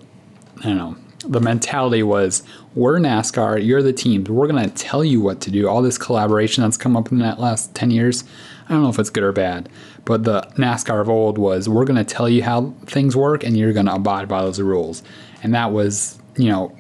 I 0.60 0.64
don't 0.64 0.78
know, 0.78 0.96
the 1.26 1.40
mentality 1.40 2.04
was 2.04 2.44
we're 2.76 3.00
NASCAR, 3.00 3.66
you're 3.66 3.82
the 3.82 3.94
teams. 3.94 4.30
We're 4.30 4.48
going 4.48 4.64
to 4.64 4.76
tell 4.76 5.04
you 5.04 5.22
what 5.22 5.42
to 5.42 5.52
do. 5.52 5.68
All 5.68 5.82
this 5.82 5.98
collaboration 5.98 6.64
that's 6.64 6.78
come 6.78 6.96
up 6.96 7.12
in 7.12 7.20
that 7.20 7.40
last 7.40 7.76
10 7.76 7.92
years, 7.92 8.24
I 8.68 8.74
don't 8.74 8.84
know 8.84 8.90
if 8.90 9.00
it's 9.00 9.10
good 9.10 9.24
or 9.24 9.32
bad, 9.32 9.70
but 10.10 10.24
the 10.24 10.42
NASCAR 10.58 11.00
of 11.02 11.08
old 11.08 11.38
was 11.38 11.70
we're 11.70 11.86
going 11.86 12.04
to 12.04 12.04
tell 12.04 12.28
you 12.28 12.42
how 12.42 12.74
things 12.88 13.16
work 13.16 13.44
and 13.44 13.56
you're 13.56 13.74
going 13.74 13.86
to 13.86 13.94
abide 13.94 14.28
by 14.28 14.42
those 14.42 14.60
rules. 14.60 15.04
And 15.44 15.54
that 15.54 15.72
was, 15.72 16.18
you 16.36 16.50
know, 16.50 16.76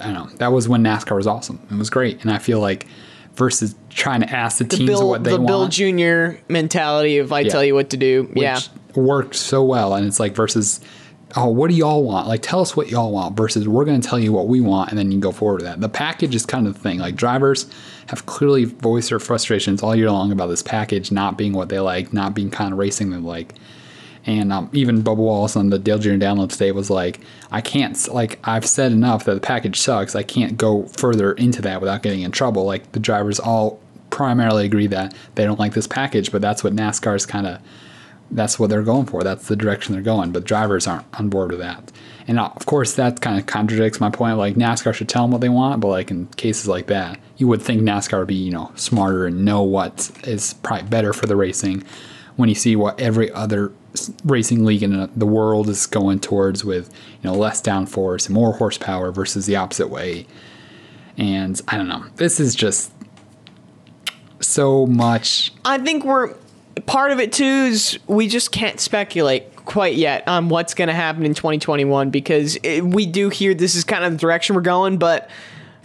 I 0.00 0.04
don't 0.04 0.14
know, 0.14 0.26
that 0.36 0.52
was 0.52 0.68
when 0.68 0.84
NASCAR 0.84 1.16
was 1.16 1.26
awesome. 1.26 1.58
It 1.72 1.74
was 1.74 1.90
great. 1.90 2.22
And 2.22 2.30
I 2.30 2.38
feel 2.38 2.60
like 2.60 2.86
versus 3.34 3.74
trying 3.90 4.20
to 4.20 4.30
ask 4.30 4.58
the, 4.58 4.64
The 4.64 4.76
teams 4.76 4.90
Bill, 4.90 5.08
what 5.08 5.24
they 5.24 5.32
the 5.32 5.40
want. 5.40 5.48
Bill 5.48 5.68
Jr. 5.68 6.38
mentality 6.48 7.18
of 7.18 7.32
I 7.32 7.40
Yeah. 7.40 7.50
tell 7.50 7.64
you 7.64 7.74
what 7.74 7.90
to 7.90 7.96
do. 7.96 8.28
which 8.32 8.42
yeah. 8.44 8.60
worked 8.94 9.34
so 9.34 9.64
well. 9.64 9.94
And 9.94 10.06
it's 10.06 10.20
like 10.20 10.36
versus, 10.36 10.78
oh, 11.36 11.48
what 11.48 11.70
do 11.70 11.76
y'all 11.76 12.02
want? 12.02 12.28
Like, 12.28 12.42
tell 12.42 12.60
us 12.60 12.76
what 12.76 12.90
y'all 12.90 13.12
want 13.12 13.36
versus 13.36 13.66
we're 13.66 13.84
going 13.84 14.00
to 14.00 14.06
tell 14.06 14.18
you 14.18 14.32
what 14.32 14.48
we 14.48 14.60
want, 14.60 14.90
and 14.90 14.98
then 14.98 15.10
you 15.10 15.18
go 15.18 15.32
forward 15.32 15.62
with 15.62 15.64
that. 15.64 15.80
The 15.80 15.88
package 15.88 16.34
is 16.34 16.44
kind 16.44 16.66
of 16.66 16.74
the 16.74 16.80
thing. 16.80 16.98
Like 16.98 17.16
drivers 17.16 17.70
have 18.08 18.26
clearly 18.26 18.64
voiced 18.64 19.10
their 19.10 19.18
frustrations 19.18 19.82
all 19.82 19.94
year 19.96 20.10
long 20.10 20.32
about 20.32 20.48
this 20.48 20.62
package 20.62 21.10
not 21.10 21.38
being 21.38 21.52
what 21.52 21.68
they 21.68 21.80
like, 21.80 22.12
not 22.12 22.34
being 22.34 22.50
kind 22.50 22.72
of 22.72 22.78
racing 22.78 23.10
they 23.10 23.16
like. 23.16 23.54
And 24.24 24.52
um, 24.52 24.70
even 24.72 25.02
Bubba 25.02 25.16
Wallace 25.16 25.56
on 25.56 25.70
the 25.70 25.78
Dale 25.78 25.98
Jr. 25.98 26.10
download 26.10 26.50
today 26.50 26.70
was 26.70 26.90
like, 26.90 27.20
I 27.50 27.60
can't, 27.60 28.08
like, 28.12 28.38
I've 28.44 28.66
said 28.66 28.92
enough 28.92 29.24
that 29.24 29.34
the 29.34 29.40
package 29.40 29.80
sucks. 29.80 30.14
I 30.14 30.22
can't 30.22 30.56
go 30.56 30.84
further 30.84 31.32
into 31.32 31.60
that 31.62 31.80
without 31.80 32.02
getting 32.02 32.20
in 32.20 32.30
trouble. 32.30 32.64
Like, 32.64 32.92
the 32.92 33.00
drivers 33.00 33.40
all 33.40 33.80
primarily 34.10 34.64
agree 34.64 34.86
that 34.88 35.14
they 35.34 35.44
don't 35.44 35.58
like 35.58 35.72
this 35.72 35.88
package, 35.88 36.30
but 36.30 36.40
that's 36.40 36.62
what 36.62 36.76
NASCAR's 36.76 37.26
kind 37.26 37.48
of 37.48 37.58
that's 38.32 38.58
what 38.58 38.70
they're 38.70 38.82
going 38.82 39.06
for. 39.06 39.22
That's 39.22 39.46
the 39.46 39.56
direction 39.56 39.92
they're 39.92 40.02
going. 40.02 40.32
But 40.32 40.44
drivers 40.44 40.86
aren't 40.86 41.06
on 41.18 41.28
board 41.28 41.50
with 41.50 41.60
that. 41.60 41.92
And 42.26 42.38
uh, 42.38 42.50
of 42.56 42.66
course, 42.66 42.94
that 42.94 43.20
kind 43.20 43.38
of 43.38 43.46
contradicts 43.46 44.00
my 44.00 44.10
point. 44.10 44.38
Like 44.38 44.54
NASCAR 44.54 44.94
should 44.94 45.08
tell 45.08 45.22
them 45.22 45.32
what 45.32 45.40
they 45.40 45.48
want, 45.48 45.80
but 45.80 45.88
like 45.88 46.10
in 46.10 46.26
cases 46.28 46.66
like 46.66 46.86
that, 46.86 47.18
you 47.36 47.46
would 47.48 47.62
think 47.62 47.82
NASCAR 47.82 48.20
would 48.20 48.28
be 48.28 48.34
you 48.34 48.50
know 48.50 48.72
smarter 48.74 49.26
and 49.26 49.44
know 49.44 49.62
what 49.62 50.10
is 50.24 50.54
probably 50.54 50.88
better 50.88 51.12
for 51.12 51.26
the 51.26 51.36
racing. 51.36 51.84
When 52.36 52.48
you 52.48 52.54
see 52.54 52.76
what 52.76 52.98
every 52.98 53.30
other 53.30 53.72
racing 54.24 54.64
league 54.64 54.82
in 54.82 55.10
the 55.14 55.26
world 55.26 55.68
is 55.68 55.86
going 55.86 56.20
towards 56.20 56.64
with 56.64 56.90
you 57.22 57.30
know 57.30 57.36
less 57.36 57.60
downforce 57.60 58.26
and 58.26 58.34
more 58.34 58.54
horsepower 58.54 59.12
versus 59.12 59.46
the 59.46 59.56
opposite 59.56 59.88
way. 59.88 60.26
And 61.18 61.60
I 61.68 61.76
don't 61.76 61.88
know. 61.88 62.06
This 62.16 62.40
is 62.40 62.54
just 62.54 62.90
so 64.40 64.86
much 64.86 65.52
I 65.64 65.78
think 65.78 66.04
we're 66.04 66.34
part 66.86 67.12
of 67.12 67.20
it 67.20 67.32
too 67.32 67.44
is 67.44 67.98
we 68.06 68.28
just 68.28 68.52
can't 68.52 68.80
speculate 68.80 69.54
quite 69.56 69.94
yet 69.94 70.26
on 70.26 70.48
what's 70.48 70.74
going 70.74 70.88
to 70.88 70.94
happen 70.94 71.24
in 71.24 71.34
2021 71.34 72.10
because 72.10 72.56
it, 72.62 72.80
we 72.82 73.06
do 73.06 73.28
hear 73.28 73.54
this 73.54 73.74
is 73.74 73.84
kind 73.84 74.04
of 74.04 74.12
the 74.12 74.18
direction 74.18 74.54
we're 74.56 74.62
going, 74.62 74.98
but 74.98 75.30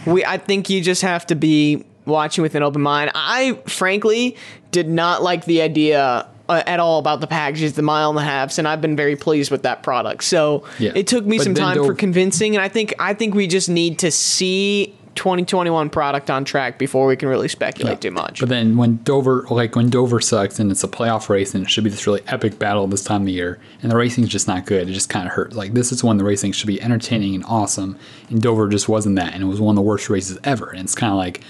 we 0.06 0.24
I 0.26 0.38
think 0.38 0.70
you 0.70 0.82
just 0.82 1.02
have 1.02 1.26
to 1.28 1.36
be 1.36 1.86
watching 2.06 2.42
with 2.42 2.56
an 2.56 2.64
open 2.64 2.82
mind. 2.82 3.12
I 3.14 3.60
frankly 3.68 4.38
did 4.72 4.88
not 4.90 5.22
like 5.24 5.46
the 5.46 5.62
idea. 5.62 6.28
Uh, 6.50 6.64
at 6.66 6.80
all 6.80 6.98
about 7.00 7.20
the 7.20 7.28
packages, 7.28 7.74
the 7.74 7.82
mile 7.82 8.10
and 8.10 8.18
a 8.18 8.22
halves, 8.22 8.58
and 8.58 8.66
I've 8.70 8.80
been 8.80 8.96
very 8.96 9.18
pleased 9.18 9.52
with 9.52 9.64
that 9.64 9.84
product. 9.84 10.24
So 10.24 10.64
Yeah. 10.80 10.94
it 10.96 11.06
took 11.06 11.26
me 11.26 11.36
But 11.40 11.44
some 11.44 11.56
time 11.56 11.76
for 11.84 11.94
convincing, 11.94 12.56
and 12.56 12.64
I 12.64 12.70
think 12.70 12.94
I 13.00 13.14
think 13.14 13.36
we 13.36 13.48
just 13.48 13.68
need 13.68 14.00
to 14.00 14.12
see 14.12 14.96
2021 15.18 15.90
product 15.90 16.30
on 16.30 16.46
track 16.46 16.78
before 16.78 17.08
we 17.08 17.18
can 17.18 17.28
really 17.28 17.50
speculate 17.50 18.00
too 18.00 18.12
much. 18.12 18.40
But 18.40 18.50
then 18.50 18.78
when 18.78 18.98
Dover, 19.04 19.46
like 19.50 19.76
when 19.76 19.90
Dover 19.90 20.22
sucks 20.22 20.60
and 20.60 20.72
it's 20.72 20.84
a 20.84 20.88
playoff 20.88 21.28
race 21.28 21.54
and 21.54 21.66
it 21.66 21.70
should 21.70 21.84
be 21.84 21.90
this 21.90 22.08
really 22.08 22.22
epic 22.28 22.58
battle 22.58 22.88
this 22.88 23.04
time 23.04 23.24
of 23.24 23.30
year, 23.30 23.60
and 23.82 23.92
the 23.92 23.98
racing's 23.98 24.30
just 24.30 24.48
not 24.48 24.66
good, 24.66 24.90
it 24.90 24.94
just 24.94 25.10
kind 25.10 25.28
of 25.28 25.34
hurts. 25.34 25.56
Like 25.56 25.74
this 25.74 25.92
is 25.92 26.04
when 26.04 26.18
the 26.18 26.24
racing 26.24 26.54
should 26.54 26.68
be 26.68 26.82
entertaining 26.82 27.36
and 27.36 27.44
awesome, 27.46 27.98
and 28.30 28.42
Dover 28.42 28.70
just 28.70 28.88
wasn't 28.88 29.18
that, 29.18 29.34
and 29.34 29.44
it 29.44 29.48
was 29.48 29.60
one 29.60 29.74
of 29.74 29.76
the 29.76 29.82
worst 29.82 30.10
races 30.10 30.38
ever. 30.44 30.70
And 30.70 30.82
it's 30.82 30.96
kind 30.96 31.12
of 31.12 31.18
like 31.18 31.42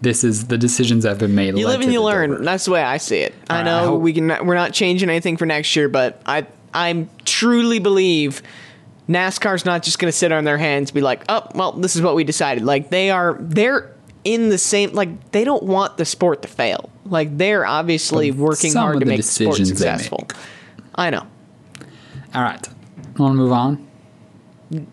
this 0.00 0.24
is 0.24 0.46
the 0.46 0.58
decisions 0.58 1.04
that 1.04 1.10
have 1.10 1.18
been 1.18 1.34
made. 1.34 1.56
You 1.58 1.66
live 1.66 1.82
and 1.82 1.92
you 1.92 2.02
learn. 2.02 2.30
Dover. 2.30 2.44
That's 2.44 2.64
the 2.64 2.70
way 2.72 2.82
I 2.82 2.96
see 2.96 3.18
it. 3.18 3.34
I 3.48 3.54
uh, 3.54 3.58
Alright, 3.58 3.66
know 3.66 3.94
I 3.94 3.96
we 3.98 4.12
can. 4.12 4.28
We're 4.46 4.54
not 4.54 4.72
changing 4.72 5.10
anything 5.10 5.36
for 5.36 5.46
next 5.46 5.76
year, 5.76 5.88
but 5.88 6.20
I 6.26 6.46
I 6.72 7.06
truly 7.24 7.78
believe 7.78 8.42
NASCAR's 9.08 9.64
not 9.64 9.82
just 9.82 9.98
going 9.98 10.10
to 10.10 10.16
sit 10.16 10.30
on 10.32 10.44
their 10.44 10.58
hands, 10.58 10.90
and 10.90 10.94
be 10.94 11.00
like, 11.00 11.24
oh 11.28 11.46
well, 11.54 11.72
this 11.72 11.96
is 11.96 12.02
what 12.02 12.14
we 12.14 12.24
decided. 12.24 12.64
Like 12.64 12.90
they 12.90 13.10
are, 13.10 13.36
they're 13.40 13.94
in 14.24 14.48
the 14.48 14.58
same. 14.58 14.92
Like 14.92 15.30
they 15.32 15.44
don't 15.44 15.64
want 15.64 15.96
the 15.96 16.04
sport 16.04 16.42
to 16.42 16.48
fail. 16.48 16.90
Like 17.04 17.36
they're 17.36 17.66
obviously 17.66 18.30
But 18.30 18.40
working 18.40 18.72
hard 18.74 18.94
to 18.94 19.00
the 19.00 19.06
make 19.06 19.16
the 19.18 19.22
sport 19.22 19.56
successful. 19.56 20.28
I 20.94 21.10
know. 21.10 21.26
All 22.34 22.42
right, 22.42 22.68
want 23.18 23.32
to 23.32 23.36
move 23.36 23.52
on? 23.52 23.88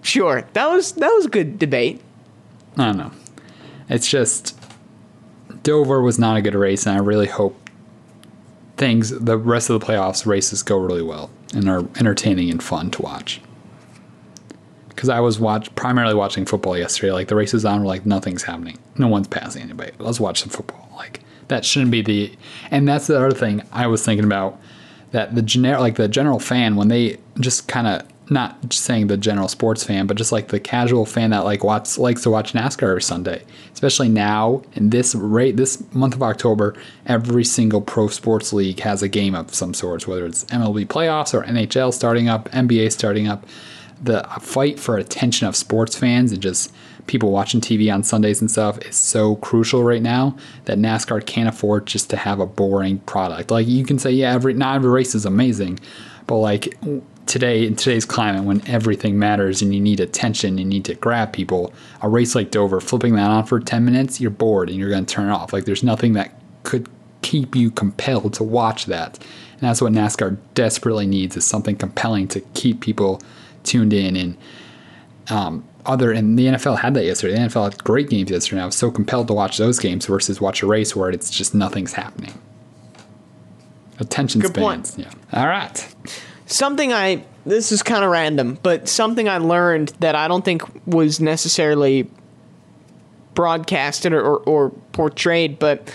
Sure, 0.01 0.47
that 0.53 0.67
was 0.67 0.93
that 0.93 1.09
was 1.09 1.25
a 1.25 1.29
good 1.29 1.59
debate. 1.59 2.01
I 2.77 2.85
don't 2.85 2.97
know. 2.97 3.11
It's 3.89 4.09
just 4.09 4.59
Dover 5.63 6.01
was 6.01 6.17
not 6.17 6.37
a 6.37 6.41
good 6.41 6.55
race, 6.55 6.85
and 6.87 6.97
I 6.97 7.01
really 7.01 7.27
hope 7.27 7.69
things 8.77 9.09
the 9.09 9.37
rest 9.37 9.69
of 9.69 9.79
the 9.79 9.85
playoffs 9.85 10.25
races 10.25 10.63
go 10.63 10.77
really 10.77 11.01
well 11.01 11.29
and 11.53 11.67
are 11.69 11.85
entertaining 11.99 12.49
and 12.49 12.61
fun 12.61 12.91
to 12.91 13.01
watch. 13.01 13.41
Because 14.97 15.09
I 15.09 15.19
was 15.19 15.39
watch 15.39 15.73
primarily 15.75 16.15
watching 16.15 16.45
football 16.45 16.75
yesterday. 16.75 17.11
Like 17.11 17.27
the 17.27 17.35
races 17.35 17.63
on 17.65 17.81
were 17.81 17.87
like 17.87 18.05
nothing's 18.05 18.43
happening, 18.43 18.79
no 18.97 19.07
one's 19.07 19.27
passing 19.27 19.61
anybody. 19.61 19.91
Let's 19.99 20.19
watch 20.19 20.41
some 20.41 20.49
football. 20.49 20.89
Like 20.97 21.21
that 21.49 21.63
shouldn't 21.63 21.91
be 21.91 22.01
the. 22.01 22.35
And 22.71 22.87
that's 22.87 23.05
the 23.05 23.15
other 23.15 23.31
thing 23.31 23.61
I 23.71 23.85
was 23.85 24.03
thinking 24.03 24.25
about 24.25 24.59
that 25.11 25.35
the 25.35 25.41
generic 25.41 25.79
like 25.79 25.95
the 25.95 26.07
general 26.07 26.39
fan 26.39 26.75
when 26.75 26.87
they 26.87 27.17
just 27.39 27.67
kind 27.67 27.87
of 27.87 28.07
not 28.29 28.73
saying 28.73 29.07
the 29.07 29.15
general 29.15 29.47
sports 29.47 29.85
fan 29.85 30.05
but 30.05 30.17
just 30.17 30.33
like 30.33 30.49
the 30.49 30.59
casual 30.59 31.05
fan 31.05 31.29
that 31.29 31.45
like 31.45 31.63
watch 31.63 31.97
likes 31.97 32.23
to 32.23 32.29
watch 32.29 32.51
NASCAR 32.51 32.89
every 32.89 33.01
Sunday 33.01 33.41
especially 33.73 34.09
now 34.09 34.61
in 34.73 34.89
this 34.89 35.15
rate 35.15 35.55
this 35.55 35.81
month 35.93 36.13
of 36.13 36.21
October 36.21 36.75
every 37.05 37.45
single 37.45 37.79
pro 37.79 38.07
sports 38.07 38.51
league 38.51 38.81
has 38.81 39.01
a 39.01 39.07
game 39.07 39.33
of 39.33 39.53
some 39.55 39.73
sorts 39.73 40.05
whether 40.05 40.25
it's 40.25 40.43
MLB 40.45 40.85
playoffs 40.87 41.33
or 41.33 41.43
NHL 41.45 41.93
starting 41.93 42.27
up 42.27 42.49
NBA 42.51 42.91
starting 42.91 43.27
up 43.27 43.45
the 44.01 44.23
fight 44.39 44.79
for 44.79 44.97
attention 44.97 45.47
of 45.47 45.55
sports 45.55 45.95
fans 45.95 46.31
and 46.31 46.41
just 46.41 46.71
people 47.07 47.31
watching 47.31 47.61
TV 47.61 47.93
on 47.93 48.03
Sundays 48.03 48.41
and 48.41 48.51
stuff 48.51 48.77
is 48.85 48.95
so 48.95 49.37
crucial 49.37 49.83
right 49.83 50.01
now 50.01 50.35
that 50.65 50.77
NASCAR 50.77 51.25
can't 51.25 51.49
afford 51.49 51.85
just 51.85 52.09
to 52.09 52.17
have 52.17 52.39
a 52.39 52.45
boring 52.45 52.99
product. 52.99 53.49
Like 53.49 53.67
you 53.67 53.85
can 53.85 53.97
say, 53.97 54.11
yeah, 54.11 54.33
every 54.33 54.53
not 54.53 54.75
every 54.75 54.91
race 54.91 55.15
is 55.15 55.25
amazing, 55.25 55.79
but 56.27 56.37
like 56.37 56.77
today 57.25 57.65
in 57.65 57.75
today's 57.75 58.05
climate 58.05 58.43
when 58.43 58.65
everything 58.67 59.17
matters 59.17 59.61
and 59.61 59.73
you 59.73 59.81
need 59.81 59.99
attention, 59.99 60.51
and 60.51 60.59
you 60.59 60.65
need 60.65 60.85
to 60.85 60.95
grab 60.95 61.33
people. 61.33 61.73
A 62.01 62.09
race 62.09 62.35
like 62.35 62.51
Dover, 62.51 62.79
flipping 62.81 63.15
that 63.15 63.29
on 63.29 63.45
for 63.45 63.59
ten 63.59 63.85
minutes, 63.85 64.21
you're 64.21 64.31
bored 64.31 64.69
and 64.69 64.77
you're 64.77 64.89
going 64.89 65.05
to 65.05 65.13
turn 65.13 65.29
it 65.29 65.31
off. 65.31 65.53
Like 65.53 65.65
there's 65.65 65.83
nothing 65.83 66.13
that 66.13 66.33
could 66.63 66.89
keep 67.21 67.55
you 67.55 67.71
compelled 67.71 68.33
to 68.35 68.43
watch 68.43 68.85
that. 68.85 69.17
And 69.53 69.61
that's 69.61 69.81
what 69.81 69.91
NASCAR 69.91 70.37
desperately 70.53 71.07
needs 71.07 71.35
is 71.35 71.43
something 71.43 71.75
compelling 71.75 72.27
to 72.29 72.41
keep 72.53 72.79
people 72.79 73.21
tuned 73.67 73.93
in 73.93 74.15
and 74.15 74.37
um, 75.29 75.67
other 75.85 76.11
and 76.11 76.37
the 76.37 76.45
NFL 76.45 76.79
had 76.79 76.93
that 76.95 77.05
yesterday. 77.05 77.35
The 77.35 77.41
NFL 77.41 77.71
had 77.71 77.83
great 77.83 78.09
games 78.09 78.31
yesterday. 78.31 78.61
I 78.61 78.65
was 78.65 78.75
so 78.75 78.91
compelled 78.91 79.27
to 79.27 79.33
watch 79.33 79.57
those 79.57 79.79
games 79.79 80.05
versus 80.05 80.41
watch 80.41 80.61
a 80.63 80.67
race 80.67 80.95
where 80.95 81.09
it's 81.09 81.29
just 81.29 81.53
nothing's 81.53 81.93
happening. 81.93 82.33
Attention 83.99 84.41
Good 84.41 84.53
point. 84.53 84.87
spans. 84.87 85.07
Yeah. 85.07 85.39
All 85.39 85.47
right. 85.47 85.95
something 86.45 86.93
I 86.93 87.23
this 87.45 87.71
is 87.71 87.81
kind 87.81 88.03
of 88.03 88.11
random, 88.11 88.59
but 88.61 88.89
something 88.89 89.29
I 89.29 89.37
learned 89.37 89.89
that 89.99 90.15
I 90.15 90.27
don't 90.27 90.43
think 90.43 90.63
was 90.85 91.19
necessarily 91.21 92.09
broadcasted 93.33 94.13
or, 94.13 94.21
or, 94.21 94.39
or 94.39 94.69
portrayed, 94.91 95.57
but 95.57 95.93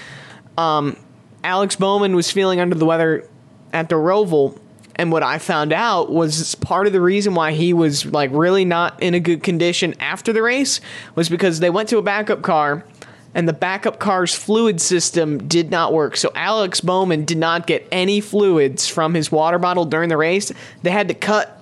um, 0.57 0.97
Alex 1.45 1.77
Bowman 1.77 2.17
was 2.17 2.31
feeling 2.31 2.61
under 2.61 2.75
the 2.75 2.87
weather 2.87 3.29
at 3.73 3.89
the 3.89 3.97
Roval, 3.97 4.59
and 4.97 5.11
what 5.11 5.23
I 5.23 5.39
found 5.39 5.73
out 5.73 6.11
was 6.11 6.55
part 6.57 6.87
of 6.87 6.93
the 6.93 7.01
reason 7.01 7.35
why 7.35 7.53
he 7.53 7.73
was 7.73 8.05
like 8.07 8.31
really 8.33 8.65
not 8.65 9.03
in 9.03 9.15
a 9.15 9.21
good 9.21 9.43
condition 9.43 9.95
after 10.01 10.33
the 10.33 10.43
race 10.43 10.81
was 11.15 11.29
because 11.29 11.61
they 11.61 11.71
went 11.71 11.89
to 11.91 11.99
a 11.99 12.03
backup 12.03 12.43
car 12.43 12.85
and 13.35 13.49
the 13.49 13.53
backup 13.53 13.99
car's 13.99 14.35
fluid 14.35 14.81
system 14.81 15.49
did 15.49 15.71
not 15.71 15.93
work. 15.93 16.17
So 16.17 16.31
Alex 16.35 16.81
Bowman 16.81 17.25
did 17.25 17.39
not 17.39 17.67
get 17.67 17.87
any 17.91 18.21
fluids 18.21 18.89
from 18.89 19.15
his 19.15 19.33
water 19.33 19.59
bottle 19.59 19.87
during 19.87 20.11
the 20.11 20.17
race. 20.17 20.53
They 20.83 20.91
had 20.91 21.09
to 21.09 21.15
cut 21.15 21.59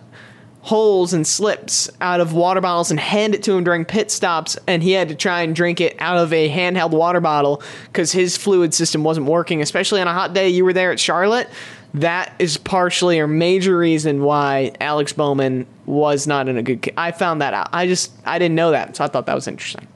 holes 0.62 1.14
and 1.14 1.26
slips 1.26 1.90
out 2.00 2.20
of 2.20 2.34
water 2.34 2.60
bottles 2.60 2.90
and 2.90 3.00
hand 3.00 3.34
it 3.34 3.42
to 3.42 3.52
him 3.52 3.64
during 3.64 3.84
pit 3.84 4.10
stops 4.10 4.58
and 4.66 4.82
he 4.82 4.92
had 4.92 5.08
to 5.08 5.14
try 5.14 5.40
and 5.40 5.56
drink 5.56 5.80
it 5.80 5.96
out 5.98 6.18
of 6.18 6.32
a 6.34 6.50
handheld 6.50 6.90
water 6.90 7.20
bottle 7.20 7.62
because 7.86 8.12
his 8.12 8.36
fluid 8.36 8.74
system 8.74 9.02
wasn't 9.02 9.24
working 9.24 9.62
especially 9.62 10.02
on 10.02 10.06
a 10.06 10.12
hot 10.12 10.34
day 10.34 10.50
you 10.50 10.62
were 10.62 10.74
there 10.74 10.92
at 10.92 11.00
charlotte 11.00 11.48
that 11.94 12.32
is 12.38 12.56
partially 12.56 13.18
or 13.18 13.26
major 13.26 13.76
reason 13.76 14.22
why 14.22 14.72
alex 14.80 15.12
bowman 15.12 15.66
was 15.86 16.26
not 16.26 16.48
in 16.48 16.56
a 16.56 16.62
good 16.62 16.80
ca- 16.82 16.92
i 16.96 17.10
found 17.10 17.40
that 17.42 17.52
out 17.54 17.68
i 17.72 17.86
just 17.86 18.12
i 18.24 18.38
didn't 18.38 18.54
know 18.54 18.70
that 18.70 18.94
so 18.96 19.04
i 19.04 19.08
thought 19.08 19.26
that 19.26 19.34
was 19.34 19.48
interesting 19.48 19.86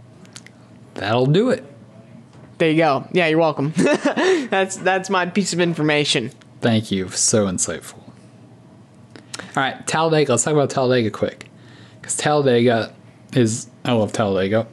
That'll 0.94 1.26
do 1.26 1.50
it. 1.50 1.64
there 2.59 2.70
you 2.70 2.76
go 2.76 3.07
yeah 3.12 3.26
you're 3.28 3.38
welcome 3.38 3.72
that's 3.76 4.76
that's 4.76 5.09
my 5.11 5.26
piece 5.26 5.52
of 5.52 5.61
information 5.61 6.30
Thank 6.61 6.90
you. 6.90 7.11
So 7.11 7.44
insightful. 7.46 7.98
All 9.38 9.42
right, 9.57 9.87
Talladega. 9.87 10.33
Let's 10.33 10.44
talk 10.44 10.54
about 10.54 10.70
Talladega 10.70 11.11
quick. 11.11 11.50
Because 12.00 12.16
Talladega 12.16 12.90
is, 13.35 13.68
I 13.85 13.92
love 13.92 14.12
Talladega. 14.14 14.66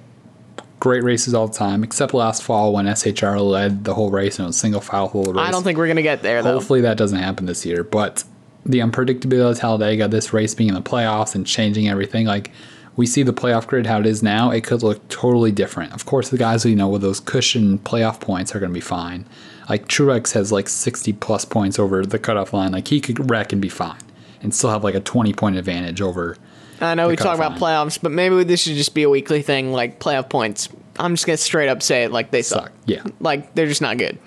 Great 0.81 1.03
races 1.03 1.33
all 1.33 1.47
the 1.47 1.57
time, 1.57 1.83
except 1.83 2.13
last 2.13 2.43
fall 2.43 2.73
when 2.73 2.85
SHR 2.87 3.39
led 3.39 3.85
the 3.85 3.93
whole 3.93 4.09
race 4.09 4.39
and 4.39 4.45
it 4.45 4.47
was 4.47 4.57
single 4.57 4.81
file 4.81 5.07
whole 5.07 5.23
race. 5.23 5.47
I 5.47 5.51
don't 5.51 5.63
think 5.63 5.77
we're 5.77 5.87
gonna 5.87 6.01
get 6.01 6.23
there 6.23 6.43
though. 6.43 6.53
Hopefully 6.53 6.81
that 6.81 6.97
doesn't 6.97 7.19
happen 7.19 7.45
this 7.45 7.65
year. 7.65 7.83
But 7.83 8.25
the 8.65 8.79
unpredictability 8.79 9.51
of 9.51 9.59
Talladega, 9.59 10.07
this 10.07 10.33
race 10.33 10.53
being 10.53 10.69
in 10.69 10.75
the 10.75 10.81
playoffs 10.81 11.35
and 11.35 11.45
changing 11.45 11.87
everything, 11.87 12.25
like 12.25 12.51
we 12.95 13.05
see 13.05 13.23
the 13.23 13.31
playoff 13.31 13.67
grid 13.67 13.85
how 13.85 13.99
it 13.99 14.05
is 14.05 14.21
now, 14.21 14.51
it 14.51 14.63
could 14.63 14.83
look 14.83 15.07
totally 15.07 15.51
different. 15.51 15.93
Of 15.93 16.05
course, 16.05 16.29
the 16.29 16.37
guys 16.37 16.65
we 16.65 16.75
know 16.75 16.89
with 16.89 17.01
those 17.01 17.19
cushion 17.19 17.79
playoff 17.79 18.19
points 18.19 18.53
are 18.53 18.59
going 18.59 18.71
to 18.71 18.73
be 18.73 18.81
fine. 18.81 19.25
Like 19.69 19.87
Truex 19.87 20.33
has 20.33 20.51
like 20.51 20.67
60 20.67 21.13
plus 21.13 21.45
points 21.45 21.79
over 21.79 22.05
the 22.05 22.19
cutoff 22.19 22.53
line. 22.53 22.73
Like 22.73 22.89
he 22.89 22.99
could 22.99 23.29
wreck 23.29 23.53
and 23.53 23.61
be 23.61 23.69
fine 23.69 24.01
and 24.41 24.53
still 24.53 24.71
have 24.71 24.83
like 24.83 24.95
a 24.95 24.99
20 24.99 25.31
point 25.33 25.55
advantage 25.55 26.01
over. 26.01 26.37
I 26.81 26.95
know 26.95 27.07
we 27.07 27.15
talk 27.15 27.35
about 27.35 27.57
playoffs, 27.59 27.99
but 28.01 28.11
maybe 28.11 28.43
this 28.43 28.61
should 28.61 28.75
just 28.75 28.93
be 28.95 29.03
a 29.03 29.09
weekly 29.09 29.41
thing, 29.41 29.71
like 29.71 29.99
playoff 29.99 30.29
points. 30.29 30.67
I'm 30.97 31.13
just 31.13 31.25
gonna 31.25 31.37
straight 31.37 31.69
up 31.69 31.81
say 31.81 32.03
it 32.03 32.11
like 32.11 32.31
they 32.31 32.41
suck. 32.41 32.63
Suck. 32.63 32.71
Yeah. 32.85 33.03
Like 33.19 33.53
they're 33.55 33.67
just 33.67 33.81
not 33.81 33.97
good. 33.97 34.17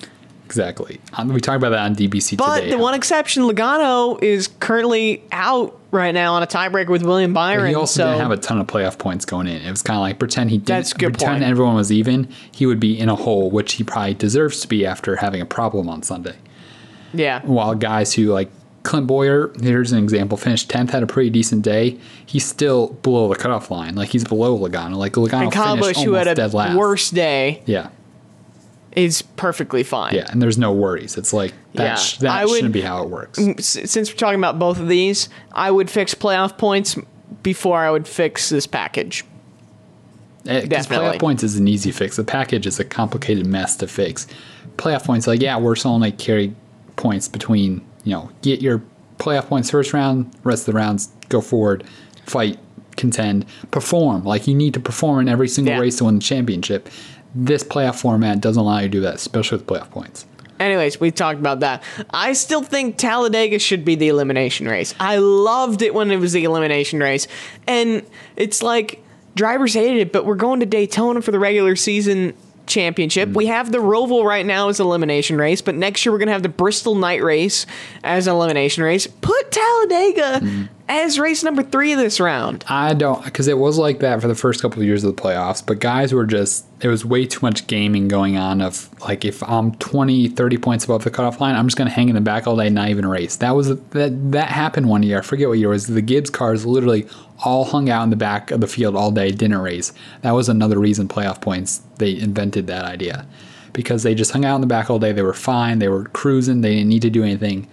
Exactly. 0.46 1.00
Um, 1.14 1.28
we 1.32 1.40
talked 1.40 1.56
about 1.56 1.70
that 1.70 1.80
on 1.80 1.96
DBC 1.96 2.36
But 2.36 2.60
today. 2.60 2.70
the 2.70 2.78
one 2.78 2.94
exception, 2.94 3.44
Logano 3.44 4.22
is 4.22 4.48
currently 4.60 5.22
out 5.32 5.78
right 5.90 6.12
now 6.12 6.34
on 6.34 6.42
a 6.42 6.46
tiebreaker 6.46 6.88
with 6.90 7.02
William 7.02 7.32
Byron. 7.32 7.68
he 7.70 7.74
also 7.74 8.02
so 8.02 8.06
didn't 8.08 8.20
have 8.20 8.30
a 8.30 8.36
ton 8.36 8.60
of 8.60 8.66
playoff 8.66 8.98
points 8.98 9.24
going 9.24 9.46
in. 9.46 9.62
It 9.62 9.70
was 9.70 9.82
kind 9.82 9.96
of 9.96 10.02
like 10.02 10.18
pretend 10.18 10.50
he 10.50 10.58
didn't. 10.58 10.66
That's 10.68 10.92
good 10.92 11.14
pretend 11.14 11.38
point. 11.40 11.50
everyone 11.50 11.74
was 11.76 11.90
even. 11.90 12.28
He 12.52 12.66
would 12.66 12.78
be 12.78 12.98
in 12.98 13.08
a 13.08 13.16
hole, 13.16 13.50
which 13.50 13.74
he 13.74 13.84
probably 13.84 14.14
deserves 14.14 14.60
to 14.60 14.68
be 14.68 14.84
after 14.86 15.16
having 15.16 15.40
a 15.40 15.46
problem 15.46 15.88
on 15.88 16.02
Sunday. 16.02 16.36
yeah, 17.14 17.40
While 17.42 17.74
guys 17.74 18.12
who 18.12 18.26
like 18.32 18.50
Clint 18.84 19.06
Bowyer, 19.08 19.50
here's 19.60 19.90
an 19.92 19.98
example, 19.98 20.36
finished 20.38 20.70
tenth, 20.70 20.90
had 20.90 21.02
a 21.02 21.06
pretty 21.06 21.30
decent 21.30 21.62
day. 21.62 21.98
He's 22.24 22.44
still 22.44 22.88
below 23.02 23.28
the 23.28 23.34
cutoff 23.34 23.70
line. 23.70 23.94
Like 23.96 24.10
he's 24.10 24.24
below 24.24 24.56
Logano. 24.58 24.94
Like 24.96 25.14
Logano 25.14 25.44
and 25.52 25.80
finished 25.80 26.00
who 26.04 26.12
had 26.12 26.38
a 26.38 26.48
last. 26.48 26.76
worse 26.76 27.10
day, 27.10 27.62
Yeah, 27.66 27.88
is 28.92 29.22
perfectly 29.22 29.82
fine. 29.82 30.14
yeah, 30.14 30.26
and 30.30 30.40
there's 30.40 30.58
no 30.58 30.70
worries. 30.72 31.16
It's 31.16 31.32
like 31.32 31.54
that. 31.74 31.82
Yeah, 31.84 31.94
sh- 31.96 32.18
that 32.18 32.44
would- 32.46 32.56
shouldn't 32.56 32.74
be 32.74 32.82
how 32.82 33.02
it 33.02 33.08
works. 33.10 33.38
Mm, 33.38 33.60
since 33.60 34.10
we're 34.10 34.16
talking 34.16 34.38
about 34.38 34.58
both 34.58 34.78
of 34.78 34.86
these, 34.88 35.28
I 35.52 35.70
would 35.70 35.90
fix 35.90 36.14
playoff 36.14 36.58
points 36.58 36.96
before 37.42 37.78
I 37.78 37.90
would 37.90 38.06
fix 38.06 38.50
this 38.50 38.66
package. 38.66 39.24
Eh, 40.46 40.60
because 40.60 40.68
Definitely. 40.86 41.16
playoff 41.16 41.20
points 41.20 41.42
is 41.42 41.56
an 41.56 41.66
easy 41.68 41.90
fix. 41.90 42.16
The 42.16 42.24
package 42.24 42.66
is 42.66 42.78
a 42.78 42.84
complicated 42.84 43.46
mess 43.46 43.76
to 43.76 43.86
fix. 43.86 44.26
Playoff 44.76 45.04
points, 45.04 45.26
like 45.26 45.40
yeah, 45.40 45.56
we're 45.58 45.74
still 45.74 45.92
only 45.92 46.12
carry 46.12 46.54
points 46.96 47.28
between 47.28 47.80
you 48.04 48.12
know 48.12 48.30
get 48.42 48.60
your 48.62 48.82
playoff 49.18 49.46
points 49.48 49.70
first 49.70 49.92
round, 49.92 50.30
rest 50.44 50.66
of 50.68 50.72
the 50.74 50.78
rounds 50.78 51.08
go 51.28 51.40
forward, 51.40 51.84
fight, 52.26 52.58
contend, 52.96 53.46
perform. 53.70 54.24
Like 54.24 54.46
you 54.46 54.54
need 54.54 54.74
to 54.74 54.80
perform 54.80 55.20
in 55.20 55.28
every 55.28 55.48
single 55.48 55.74
Yeah. 55.74 55.80
race 55.80 55.96
to 55.98 56.04
win 56.04 56.16
the 56.16 56.20
championship. 56.20 56.88
This 57.34 57.64
playoff 57.64 57.96
format 58.00 58.40
doesn't 58.40 58.60
allow 58.60 58.78
you 58.78 58.82
to 58.84 58.88
do 58.88 59.00
that, 59.00 59.14
especially 59.16 59.58
with 59.58 59.66
playoff 59.66 59.90
points. 59.90 60.26
Anyways, 60.60 61.00
we 61.00 61.10
talked 61.10 61.40
about 61.40 61.60
that. 61.60 61.82
I 62.10 62.32
still 62.32 62.62
think 62.62 62.96
Talladega 62.96 63.58
should 63.58 63.84
be 63.84 63.96
the 63.96 64.08
elimination 64.08 64.68
race. 64.68 64.94
I 65.00 65.16
loved 65.16 65.82
it 65.82 65.92
when 65.94 66.12
it 66.12 66.18
was 66.18 66.32
the 66.32 66.44
elimination 66.44 67.00
race. 67.00 67.26
And 67.66 68.02
it's 68.36 68.62
like 68.62 69.02
drivers 69.34 69.74
hated 69.74 69.98
it, 69.98 70.12
but 70.12 70.24
we're 70.24 70.36
going 70.36 70.60
to 70.60 70.66
Daytona 70.66 71.22
for 71.22 71.32
the 71.32 71.40
regular 71.40 71.74
season 71.74 72.34
championship. 72.66 73.30
We 73.30 73.46
have 73.46 73.72
the 73.72 73.78
Roval 73.78 74.24
right 74.24 74.44
now 74.44 74.68
as 74.68 74.80
elimination 74.80 75.38
race, 75.38 75.60
but 75.60 75.74
next 75.74 76.04
year 76.04 76.12
we're 76.12 76.18
going 76.18 76.28
to 76.28 76.32
have 76.32 76.42
the 76.42 76.48
Bristol 76.48 76.94
night 76.94 77.22
race 77.22 77.66
as 78.02 78.26
an 78.26 78.34
elimination 78.34 78.82
race. 78.82 79.06
Put 79.06 79.50
Talladega 79.50 80.68
as 80.88 81.18
race 81.18 81.42
number 81.42 81.62
3 81.62 81.92
of 81.92 81.98
this 81.98 82.20
round. 82.20 82.64
I 82.68 82.92
don't 82.94 83.24
because 83.24 83.48
it 83.48 83.58
was 83.58 83.78
like 83.78 84.00
that 84.00 84.20
for 84.20 84.28
the 84.28 84.34
first 84.34 84.60
couple 84.60 84.80
of 84.80 84.86
years 84.86 85.02
of 85.02 85.14
the 85.14 85.22
playoffs, 85.22 85.64
but 85.64 85.78
guys 85.78 86.12
were 86.12 86.26
just 86.26 86.66
there 86.80 86.90
was 86.90 87.04
way 87.04 87.26
too 87.26 87.40
much 87.42 87.66
gaming 87.66 88.08
going 88.08 88.36
on 88.36 88.60
of 88.60 88.90
like 89.00 89.24
if 89.24 89.42
I'm 89.42 89.74
20, 89.76 90.28
30 90.28 90.58
points 90.58 90.84
above 90.84 91.04
the 91.04 91.10
cutoff 91.10 91.40
line, 91.40 91.56
I'm 91.56 91.66
just 91.66 91.76
to 91.76 91.88
hang 91.88 92.08
in 92.08 92.14
the 92.14 92.20
back 92.20 92.46
all 92.46 92.56
day 92.56 92.66
and 92.66 92.74
not 92.74 92.88
even 92.90 93.06
race. 93.06 93.36
That 93.36 93.52
was 93.52 93.68
that 93.68 94.32
that 94.32 94.48
happened 94.48 94.88
one 94.88 95.02
year. 95.02 95.18
I 95.18 95.22
forget 95.22 95.48
what 95.48 95.58
year 95.58 95.68
it 95.68 95.72
was. 95.72 95.86
The 95.86 96.02
Gibbs 96.02 96.30
cars 96.30 96.66
literally 96.66 97.06
all 97.44 97.64
hung 97.64 97.88
out 97.88 98.04
in 98.04 98.10
the 98.10 98.16
back 98.16 98.50
of 98.50 98.60
the 98.60 98.66
field 98.66 98.94
all 98.94 99.10
day, 99.10 99.30
didn't 99.30 99.58
race. 99.58 99.92
That 100.22 100.32
was 100.32 100.48
another 100.48 100.78
reason 100.78 101.08
playoff 101.08 101.40
points 101.40 101.82
they 101.98 102.18
invented 102.18 102.66
that 102.66 102.84
idea. 102.84 103.26
Because 103.72 104.04
they 104.04 104.14
just 104.14 104.30
hung 104.30 104.44
out 104.44 104.54
in 104.54 104.60
the 104.60 104.68
back 104.68 104.88
all 104.88 105.00
day, 105.00 105.10
they 105.10 105.22
were 105.22 105.34
fine, 105.34 105.80
they 105.80 105.88
were 105.88 106.04
cruising, 106.04 106.60
they 106.60 106.76
didn't 106.76 106.90
need 106.90 107.02
to 107.02 107.10
do 107.10 107.24
anything 107.24 107.66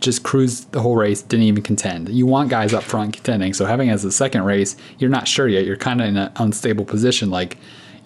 just 0.00 0.22
cruised 0.22 0.72
the 0.72 0.80
whole 0.80 0.96
race, 0.96 1.22
didn't 1.22 1.46
even 1.46 1.62
contend. 1.62 2.08
You 2.08 2.26
want 2.26 2.50
guys 2.50 2.74
up 2.74 2.82
front 2.82 3.14
contending. 3.14 3.54
So 3.54 3.64
having 3.64 3.90
as 3.90 4.04
a 4.04 4.12
second 4.12 4.44
race, 4.44 4.76
you're 4.98 5.10
not 5.10 5.26
sure 5.26 5.48
yet. 5.48 5.64
You're 5.64 5.76
kind 5.76 6.00
of 6.00 6.08
in 6.08 6.16
an 6.16 6.32
unstable 6.36 6.84
position. 6.84 7.30
Like 7.30 7.56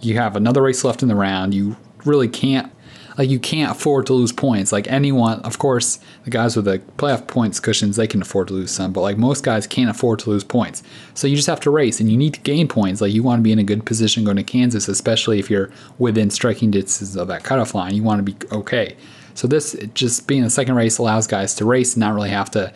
you 0.01 0.15
have 0.17 0.37
another 0.37 0.63
race 0.63 0.85
left 0.85 1.03
in 1.03 1.09
the 1.09 1.15
round. 1.15 1.55
You 1.55 1.77
really 2.05 2.29
can't 2.29 2.73
like 3.19 3.29
you 3.29 3.39
can't 3.39 3.71
afford 3.71 4.07
to 4.07 4.15
lose 4.15 4.33
points. 4.33 4.73
Like 4.73 4.91
anyone, 4.91 5.41
of 5.41 5.59
course, 5.59 5.99
the 6.25 6.31
guys 6.31 6.57
with 6.57 6.65
the 6.65 6.79
playoff 6.97 7.27
points 7.27 7.61
cushions, 7.61 7.97
they 7.97 8.07
can 8.07 8.23
afford 8.23 8.49
to 8.49 8.55
lose 8.55 8.71
some, 8.71 8.95
but 8.95 9.03
like 9.03 9.19
most 9.19 9.45
guys 9.45 9.67
can't 9.67 9.91
afford 9.91 10.21
to 10.21 10.31
lose 10.31 10.43
points. 10.43 10.83
So 11.13 11.27
you 11.27 11.37
just 11.37 11.49
have 11.49 11.61
to 11.61 11.71
race 11.71 12.01
and 12.01 12.11
you 12.11 12.17
need 12.17 12.35
to 12.35 12.41
gain 12.41 12.67
points. 12.67 13.01
Like 13.03 13.13
you 13.13 13.23
want 13.23 13.41
to 13.41 13.43
be 13.43 13.53
in 13.53 13.59
a 13.59 13.65
good 13.65 13.85
position 13.85 14.25
going 14.25 14.39
to 14.39 14.43
Kansas, 14.43 14.89
especially 14.89 15.39
if 15.39 15.51
you're 15.51 15.71
within 15.99 16.31
striking 16.31 16.71
distance 16.71 17.15
of 17.15 17.29
that 17.29 17.45
cutoff 17.45 17.75
line. 17.75 17.95
You 17.95 18.03
want 18.03 18.25
to 18.25 18.33
be 18.33 18.37
okay. 18.53 18.97
So 19.41 19.49
this 19.49 19.75
just 19.95 20.27
being 20.27 20.45
a 20.45 20.51
second 20.51 20.75
race 20.75 20.99
allows 20.99 21.27
guys 21.27 21.55
to 21.55 21.65
race 21.65 21.95
and 21.95 22.01
not 22.01 22.13
really 22.13 22.29
have 22.29 22.51
to 22.51 22.75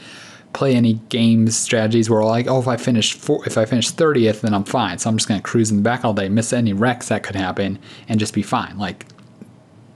play 0.54 0.74
any 0.74 0.94
games 1.10 1.58
strategies 1.58 2.08
where 2.08 2.24
like 2.24 2.46
oh 2.46 2.58
if 2.58 2.66
I 2.66 2.78
finish 2.78 3.12
four, 3.12 3.46
if 3.46 3.58
I 3.58 3.66
finish 3.66 3.92
30th 3.92 4.40
then 4.40 4.54
I'm 4.54 4.64
fine. 4.64 4.96
So 4.96 5.10
I'm 5.10 5.18
just 5.18 5.28
going 5.28 5.38
to 5.38 5.44
cruise 5.44 5.70
in 5.70 5.76
the 5.76 5.82
back 5.82 6.06
all 6.06 6.14
day, 6.14 6.30
miss 6.30 6.54
any 6.54 6.72
wrecks 6.72 7.08
that 7.08 7.22
could 7.22 7.36
happen 7.36 7.78
and 8.08 8.18
just 8.18 8.32
be 8.32 8.40
fine. 8.40 8.78
Like 8.78 9.04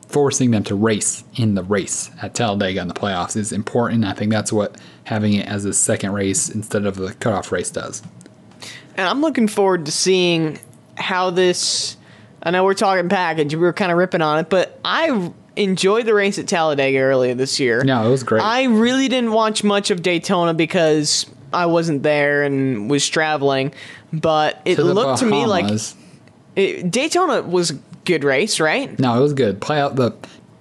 forcing 0.09 0.51
them 0.51 0.63
to 0.65 0.75
race 0.75 1.25
in 1.37 1.55
the 1.55 1.63
race 1.63 2.11
at 2.21 2.35
Talladega 2.35 2.83
in 2.83 2.89
the 2.89 2.93
playoffs 2.93 3.35
is 3.35 3.51
important. 3.51 4.05
I 4.05 4.13
think 4.13 4.31
that's 4.31 4.53
what 4.53 4.77
having 5.05 5.33
it 5.33 5.47
as 5.47 5.65
a 5.65 5.73
second 5.73 6.13
race 6.13 6.51
instead 6.51 6.85
of 6.85 6.97
the 6.97 7.15
cutoff 7.15 7.51
race 7.51 7.71
does. 7.71 8.03
And 8.95 9.09
I'm 9.09 9.23
looking 9.23 9.49
forward 9.49 9.87
to 9.87 9.93
seeing 9.93 10.59
how 10.99 11.31
this. 11.31 11.97
I 12.43 12.51
know 12.51 12.63
we're 12.63 12.75
talking 12.75 13.09
package, 13.09 13.55
we 13.55 13.63
were 13.63 13.73
kind 13.73 13.91
of 13.91 13.97
ripping 13.97 14.21
on 14.21 14.41
it, 14.41 14.51
but 14.51 14.79
I 14.85 15.33
enjoyed 15.59 16.07
the 16.07 16.15
race 16.15 16.39
at 16.39 16.47
Talladega 16.49 16.99
earlier 16.99 17.35
this 17.35 17.59
year. 17.61 17.83
No, 17.85 18.07
it 18.07 18.11
was 18.11 18.23
great. 18.23 18.43
I 18.43 18.65
really 18.65 19.09
didn't 19.09 19.33
watch 19.33 19.63
much 19.65 19.91
of 19.91 20.03
Daytona 20.03 20.55
because 20.55 21.27
I 21.53 21.67
wasn't 21.67 22.03
there 22.03 22.43
and 22.45 22.91
was 22.91 23.09
traveling, 23.09 23.73
but 24.13 24.61
it 24.65 24.77
To 24.77 24.85
looked 24.85 25.21
to 25.21 25.27
me 25.27 25.47
like 25.47 25.71
it, 26.57 26.91
Daytona 26.91 27.43
was 27.43 27.71
a 27.73 27.79
good 28.05 28.25
race, 28.25 28.61
right? 28.61 28.99
no, 28.99 29.17
it 29.19 29.21
was 29.21 29.33
good. 29.35 29.61
Play 29.61 29.81
out 29.81 29.97
the 29.97 30.13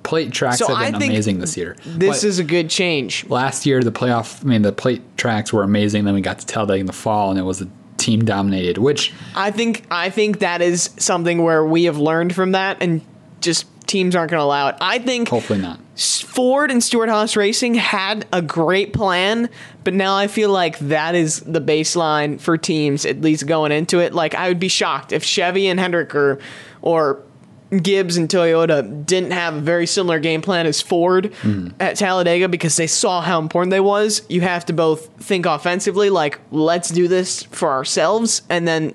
plate 0.03 0.31
tracks 0.31 0.59
So 0.59 0.73
have 0.73 0.93
been 0.93 0.95
amazing 1.09 1.39
this 1.39 1.57
year. 1.57 1.75
This 1.85 2.21
But- 2.21 2.27
is 2.27 2.39
a 2.39 2.43
good 2.43 2.69
change. 2.69 3.25
last 3.27 3.65
year 3.65 3.83
the 3.83 3.91
playoff 3.91 4.41
I 4.43 4.47
mean 4.47 4.61
the 4.61 4.71
plate 4.71 5.01
tracks 5.17 5.51
were 5.51 5.63
amazing 5.63 6.05
then 6.05 6.13
we 6.13 6.21
got 6.21 6.39
to 6.39 6.45
Talladega 6.45 6.79
in 6.79 6.85
the 6.85 6.93
fall 6.93 7.29
and 7.29 7.37
it 7.37 7.43
was 7.43 7.61
a 7.61 7.67
team 7.97 8.23
dominated 8.23 8.77
which 8.77 9.11
I 9.35 9.51
think 9.51 9.83
I 9.91 10.09
think 10.09 10.39
that 10.39 10.61
is 10.61 10.91
something 10.97 11.43
where 11.43 11.65
we 11.65 11.85
have 11.85 11.97
learned 11.97 12.33
from 12.33 12.53
that 12.53 12.77
and 12.79 13.01
just 13.41 13.65
teams 13.87 14.15
aren't 14.15 14.31
going 14.31 14.39
to 14.39 14.43
allow 14.43 14.67
it. 14.67 14.75
I 14.81 14.99
think 14.99 15.29
hopefully 15.29 15.59
not 15.59 15.79
Ford 15.97 16.69
and 16.69 16.83
Stewart 16.83 17.09
Haas 17.09 17.35
Racing 17.35 17.73
had 17.73 18.27
a 18.31 18.41
great 18.41 18.93
plan, 18.93 19.49
but 19.83 19.95
now 19.95 20.15
I 20.15 20.27
feel 20.27 20.51
like 20.51 20.77
that 20.79 21.15
is 21.15 21.39
the 21.39 21.61
baseline 21.61 22.39
for 22.39 22.57
teams, 22.57 23.05
at 23.05 23.21
least 23.21 23.47
going 23.47 23.71
into 23.71 23.99
it. 23.99 24.13
Like, 24.13 24.35
I 24.35 24.47
would 24.47 24.59
be 24.59 24.67
shocked 24.67 25.11
if 25.11 25.23
Chevy 25.23 25.67
and 25.67 25.79
Hendrick 25.79 26.13
or, 26.13 26.37
or 26.83 27.23
Gibbs 27.81 28.15
and 28.15 28.29
Toyota 28.29 29.05
didn't 29.05 29.31
have 29.31 29.55
a 29.55 29.59
very 29.59 29.87
similar 29.87 30.19
game 30.19 30.43
plan 30.43 30.67
as 30.67 30.81
Ford 30.81 31.33
mm-hmm. 31.41 31.69
at 31.79 31.97
Talladega 31.97 32.47
because 32.47 32.75
they 32.75 32.87
saw 32.87 33.21
how 33.21 33.39
important 33.39 33.71
they 33.71 33.79
was. 33.79 34.21
You 34.29 34.41
have 34.41 34.65
to 34.67 34.73
both 34.73 35.07
think 35.23 35.47
offensively, 35.47 36.11
like, 36.11 36.39
let's 36.51 36.89
do 36.89 37.07
this 37.07 37.41
for 37.43 37.71
ourselves, 37.71 38.43
and 38.49 38.67
then 38.67 38.93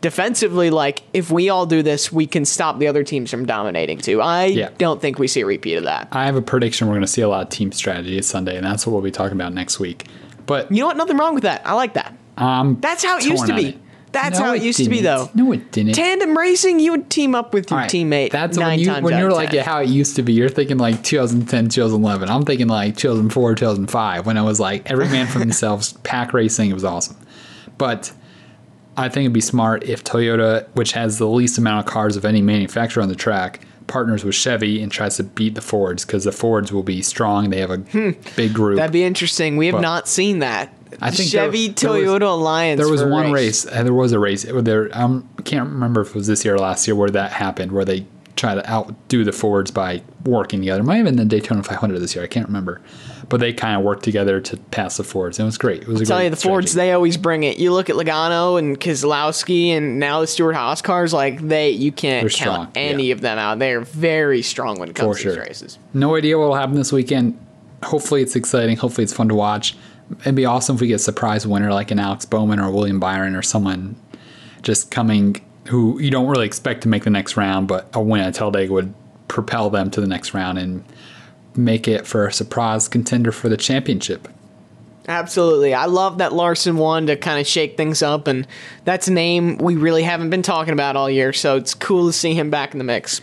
defensively, 0.00 0.70
like, 0.70 1.02
if 1.12 1.30
we 1.30 1.48
all 1.50 1.66
do 1.66 1.82
this, 1.82 2.10
we 2.12 2.26
can 2.26 2.44
stop 2.44 2.78
the 2.78 2.86
other 2.88 3.04
teams 3.04 3.30
from 3.30 3.46
dominating 3.46 3.98
too. 3.98 4.20
I 4.20 4.46
Yeah. 4.46 4.70
don't 4.78 5.00
think 5.00 5.18
we 5.18 5.28
see 5.28 5.40
a 5.42 5.46
repeat 5.46 5.74
of 5.76 5.84
that. 5.84 6.08
I 6.12 6.26
have 6.26 6.36
a 6.36 6.42
prediction 6.42 6.88
we're 6.88 6.94
going 6.94 7.02
to 7.02 7.06
see 7.06 7.22
a 7.22 7.28
lot 7.28 7.42
of 7.42 7.48
team 7.50 7.72
strategy 7.72 8.20
Sunday 8.22 8.56
and 8.56 8.64
that's 8.66 8.86
what 8.86 8.92
we'll 8.92 9.02
be 9.02 9.10
talking 9.10 9.36
about 9.36 9.52
next 9.52 9.78
week 9.80 10.06
but 10.46 10.70
You 10.72 10.80
know 10.80 10.86
what? 10.86 10.96
Nothing 10.96 11.16
wrong 11.16 11.34
with 11.34 11.44
that. 11.44 11.62
I 11.64 11.74
like 11.74 11.94
that. 11.94 12.12
um 12.36 12.78
That's 12.80 13.04
how 13.04 13.18
it 13.18 13.24
used 13.24 13.46
to 13.46 13.54
be. 13.54 13.66
it. 13.68 13.78
That's 14.12 14.40
No, 14.40 14.46
how 14.46 14.54
it 14.54 14.62
used 14.62 14.80
to 14.82 14.90
be, 14.90 15.00
though. 15.02 15.30
no 15.34 15.52
it 15.52 15.70
didn't 15.70 15.92
Tandem 15.94 16.36
racing, 16.36 16.80
you 16.80 16.90
would 16.90 17.08
team 17.08 17.36
up 17.36 17.54
with 17.54 17.70
your 17.70 17.78
right, 17.78 17.88
teammate. 17.90 18.32
That's 18.32 18.56
nine 18.56 18.70
when 18.70 18.78
you 18.80 18.86
times 18.86 19.04
when 19.04 19.18
you're 19.18 19.30
like 19.30 19.52
yeah, 19.52 19.62
how 19.62 19.80
it 19.80 19.88
used 19.88 20.16
to 20.16 20.22
be. 20.24 20.32
You're 20.32 20.48
thinking 20.48 20.78
like 20.78 21.04
2010, 21.04 21.68
2011. 21.68 22.28
I'm 22.28 22.42
thinking 22.44 22.66
like 22.66 22.96
2004, 22.96 23.54
2005 23.54 24.26
when 24.26 24.36
I 24.36 24.42
was 24.42 24.58
like 24.58 24.90
every 24.90 25.06
man 25.08 25.28
for 25.28 25.38
themselves, 25.46 25.92
pack 26.02 26.32
racing. 26.32 26.70
It 26.70 26.74
was 26.74 26.84
awesome. 26.84 27.16
But 27.78 28.10
I 29.00 29.08
think 29.08 29.24
it'd 29.24 29.32
be 29.32 29.40
smart 29.40 29.84
if 29.84 30.04
Toyota, 30.04 30.66
which 30.74 30.92
has 30.92 31.18
the 31.18 31.26
least 31.28 31.58
amount 31.58 31.86
of 31.86 31.92
cars 31.92 32.16
of 32.16 32.24
any 32.24 32.42
manufacturer 32.42 33.02
on 33.02 33.08
the 33.08 33.14
track, 33.14 33.60
partners 33.86 34.24
with 34.24 34.34
Chevy 34.34 34.80
and 34.82 34.90
tries 34.92 35.16
to 35.16 35.24
beat 35.24 35.54
the 35.56 35.60
Fords 35.60 36.04
because 36.04 36.24
the 36.24 36.32
Fords 36.32 36.72
will 36.72 36.82
be 36.84 37.02
strong. 37.02 37.50
They 37.50 37.60
have 37.60 37.70
a 37.70 37.78
big 37.78 38.52
group. 38.54 38.74
Hmm. 38.74 38.76
That'd 38.76 38.92
be 38.92 39.02
interesting. 39.04 39.56
We 39.56 39.66
have 39.66 39.74
But- 39.76 39.80
not 39.82 40.08
seen 40.08 40.38
that. 40.40 40.72
I 41.00 41.10
think 41.12 41.30
Chevy 41.30 41.68
there, 41.68 41.74
there 41.74 41.90
was- 41.92 42.20
Toyota 42.22 42.30
Alliance. 42.32 42.78
There 42.78 42.88
was 42.88 43.02
one 43.04 43.32
race. 43.32 43.64
and 43.64 43.86
there 43.86 43.94
was 43.94 44.12
a 44.12 44.18
race. 44.18 44.44
It, 44.44 44.64
there, 44.64 44.90
um, 44.92 45.28
I 45.38 45.42
can't 45.42 45.68
remember 45.70 46.00
if 46.02 46.08
it 46.10 46.14
was 46.16 46.26
this 46.26 46.44
year 46.44 46.54
or 46.56 46.58
last 46.58 46.86
year 46.86 46.94
where 46.96 47.10
that 47.10 47.32
happened, 47.32 47.72
where 47.72 47.84
they 47.84 48.06
try 48.36 48.54
to 48.54 48.70
outdo 48.70 49.24
the 49.24 49.32
Fords 49.32 49.70
by 49.70 50.02
working 50.24 50.60
together. 50.60 50.82
Might 50.82 50.96
have 50.96 51.04
been 51.06 51.16
the 51.16 51.24
Daytona 51.24 51.62
500 51.62 52.00
this 52.00 52.14
year. 52.14 52.24
I 52.24 52.26
can't 52.28 52.46
remember, 52.46 52.80
but 53.30 53.38
they 53.40 53.52
kind 53.52 53.76
of 53.76 53.82
worked 53.82 54.02
together 54.02 54.40
to 54.40 54.56
pass 54.56 54.96
the 54.98 55.04
Fords. 55.04 55.38
And 55.38 55.44
it 55.44 55.46
was 55.46 55.56
great. 55.56 55.82
It 55.82 55.88
was 55.88 56.00
a 56.02 56.04
tell 56.04 56.18
great 56.18 56.24
you 56.24 56.30
the 56.30 56.36
Fords, 56.36 56.72
strategy. 56.72 56.88
they 56.88 56.92
always 56.92 57.16
bring 57.16 57.44
it. 57.44 57.58
You 57.58 57.72
look 57.72 57.88
at 57.88 57.96
Logano 57.96 58.58
and 58.58 58.78
Keselowski 58.78 59.68
and 59.68 59.98
now 59.98 60.20
the 60.20 60.26
Stewart 60.26 60.56
Haas 60.56 60.82
cars, 60.82 61.12
like 61.12 61.40
they 61.40 61.70
you 61.70 61.92
can't 61.92 62.22
They're 62.24 62.44
count 62.44 62.70
strong, 62.70 62.72
any 62.74 63.06
yeah. 63.06 63.14
of 63.14 63.20
them 63.22 63.38
out. 63.38 63.60
They're 63.60 63.80
very 63.80 64.42
strong 64.42 64.78
when 64.80 64.90
it 64.90 64.96
comes 64.96 65.16
For 65.16 65.22
to 65.22 65.28
these 65.28 65.34
sure. 65.36 65.44
races. 65.44 65.78
No 65.94 66.16
idea 66.16 66.38
what 66.38 66.48
will 66.48 66.54
happen 66.56 66.74
this 66.74 66.92
weekend. 66.92 67.38
Hopefully, 67.84 68.20
it's 68.20 68.36
exciting. 68.36 68.76
Hopefully, 68.76 69.04
it's 69.04 69.14
fun 69.14 69.28
to 69.28 69.34
watch. 69.34 69.76
It'd 70.20 70.34
be 70.34 70.44
awesome 70.44 70.74
if 70.74 70.80
we 70.80 70.88
get 70.88 70.94
a 70.94 70.98
surprise 70.98 71.46
winner 71.46 71.72
like 71.72 71.92
an 71.92 72.00
Alex 72.00 72.24
Bowman 72.24 72.58
or 72.58 72.70
William 72.72 72.98
Byron 72.98 73.36
or 73.36 73.42
someone 73.42 73.94
just 74.62 74.90
coming 74.90 75.40
who 75.66 76.00
you 76.00 76.10
don't 76.10 76.26
really 76.26 76.46
expect 76.46 76.82
to 76.82 76.88
make 76.88 77.04
the 77.04 77.10
next 77.10 77.36
round, 77.36 77.68
but 77.68 77.88
a 77.94 78.02
win 78.02 78.22
at 78.22 78.34
Talladega 78.34 78.72
would 78.72 78.92
propel 79.28 79.70
them 79.70 79.88
to 79.92 80.00
the 80.00 80.06
next 80.08 80.34
round 80.34 80.58
and 80.58 80.82
make 81.56 81.88
it 81.88 82.06
for 82.06 82.26
a 82.26 82.32
surprise 82.32 82.88
contender 82.88 83.32
for 83.32 83.48
the 83.48 83.56
championship. 83.56 84.28
Absolutely. 85.08 85.74
I 85.74 85.86
love 85.86 86.18
that 86.18 86.32
Larson 86.32 86.76
won 86.76 87.06
to 87.08 87.16
kind 87.16 87.40
of 87.40 87.46
shake 87.46 87.76
things 87.76 88.02
up, 88.02 88.26
and 88.28 88.46
that's 88.84 89.08
a 89.08 89.12
name 89.12 89.56
we 89.58 89.74
really 89.76 90.02
haven't 90.04 90.30
been 90.30 90.42
talking 90.42 90.72
about 90.72 90.94
all 90.94 91.10
year, 91.10 91.32
so 91.32 91.56
it's 91.56 91.74
cool 91.74 92.06
to 92.06 92.12
see 92.12 92.34
him 92.34 92.50
back 92.50 92.72
in 92.72 92.78
the 92.78 92.84
mix. 92.84 93.20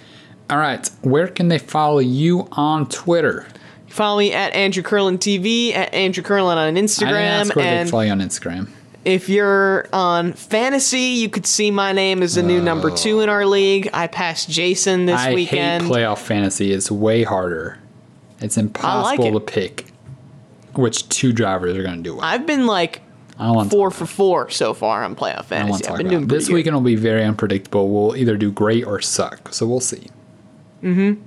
All 0.49 0.57
right, 0.57 0.85
where 1.01 1.27
can 1.27 1.47
they 1.49 1.59
follow 1.59 1.99
you 1.99 2.47
on 2.53 2.89
Twitter? 2.89 3.47
Follow 3.87 4.19
me 4.19 4.33
at 4.33 4.53
Andrew 4.53 4.83
Curlin 4.83 5.17
TV, 5.17 5.73
at 5.73 5.93
Andrew 5.93 6.23
Curlin 6.23 6.57
on 6.57 6.75
I 6.75 6.79
Instagram, 6.81 7.21
ask 7.21 7.55
where 7.55 7.65
they 7.65 7.77
and 7.77 7.89
follow 7.89 8.03
you 8.03 8.11
on 8.11 8.19
Instagram. 8.19 8.67
if 9.05 9.29
you're 9.29 9.87
on 9.93 10.33
fantasy, 10.33 10.99
you 10.99 11.29
could 11.29 11.45
see 11.45 11.71
my 11.71 11.93
name 11.93 12.21
as 12.21 12.35
the 12.35 12.43
new 12.43 12.61
number 12.61 12.91
two 12.91 13.21
in 13.21 13.29
our 13.29 13.45
league. 13.45 13.89
I 13.93 14.07
passed 14.07 14.49
Jason 14.49 15.05
this 15.05 15.19
I 15.19 15.33
weekend. 15.33 15.83
hate 15.83 15.91
playoff 15.91 16.17
fantasy. 16.19 16.73
It's 16.73 16.91
way 16.91 17.23
harder. 17.23 17.77
It's 18.39 18.57
impossible 18.57 19.25
it. 19.25 19.31
to 19.31 19.39
pick 19.39 19.85
which 20.77 21.09
two 21.09 21.33
drivers 21.33 21.75
are 21.77 21.83
going 21.83 21.97
to 21.97 22.03
do 22.03 22.15
well. 22.15 22.25
I've 22.25 22.45
been 22.45 22.67
like 22.67 23.01
I 23.39 23.51
don't 23.51 23.69
four 23.69 23.91
for 23.91 24.05
four 24.05 24.49
so 24.49 24.73
far 24.73 25.03
on 25.03 25.15
playoff 25.15 25.45
fantasy. 25.45 25.71
want 25.71 25.83
to 25.83 25.91
I've 25.91 25.97
been 25.97 26.07
doing 26.07 26.27
this 26.27 26.49
weekend 26.49 26.75
will 26.75 26.83
be 26.83 26.95
very 26.95 27.23
unpredictable. 27.23 27.89
We'll 27.89 28.15
either 28.15 28.37
do 28.37 28.51
great 28.51 28.85
or 28.85 29.01
suck. 29.01 29.53
So 29.53 29.67
we'll 29.67 29.79
see. 29.79 30.07
Mhm. 30.83 31.19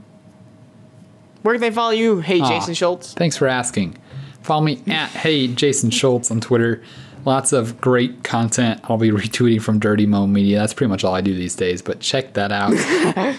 Where 1.42 1.54
can 1.54 1.60
they 1.60 1.70
follow 1.70 1.92
you? 1.92 2.20
Hey, 2.20 2.40
Aw. 2.40 2.48
Jason 2.48 2.74
Schultz. 2.74 3.14
Thanks 3.14 3.36
for 3.36 3.48
asking. 3.48 3.96
Follow 4.42 4.62
me 4.62 4.82
at 4.86 5.10
Hey 5.10 5.48
Jason 5.48 5.90
Schultz 5.90 6.30
on 6.30 6.40
Twitter. 6.40 6.82
Lots 7.24 7.52
of 7.52 7.80
great 7.80 8.24
content. 8.24 8.80
I'll 8.84 8.96
be 8.96 9.10
retweeting 9.10 9.60
from 9.60 9.78
Dirty 9.78 10.06
Mo 10.06 10.26
Media. 10.26 10.58
That's 10.58 10.72
pretty 10.72 10.88
much 10.88 11.04
all 11.04 11.14
I 11.14 11.20
do 11.20 11.34
these 11.34 11.54
days. 11.54 11.82
But 11.82 12.00
check 12.00 12.32
that 12.34 12.50
out. 12.50 12.72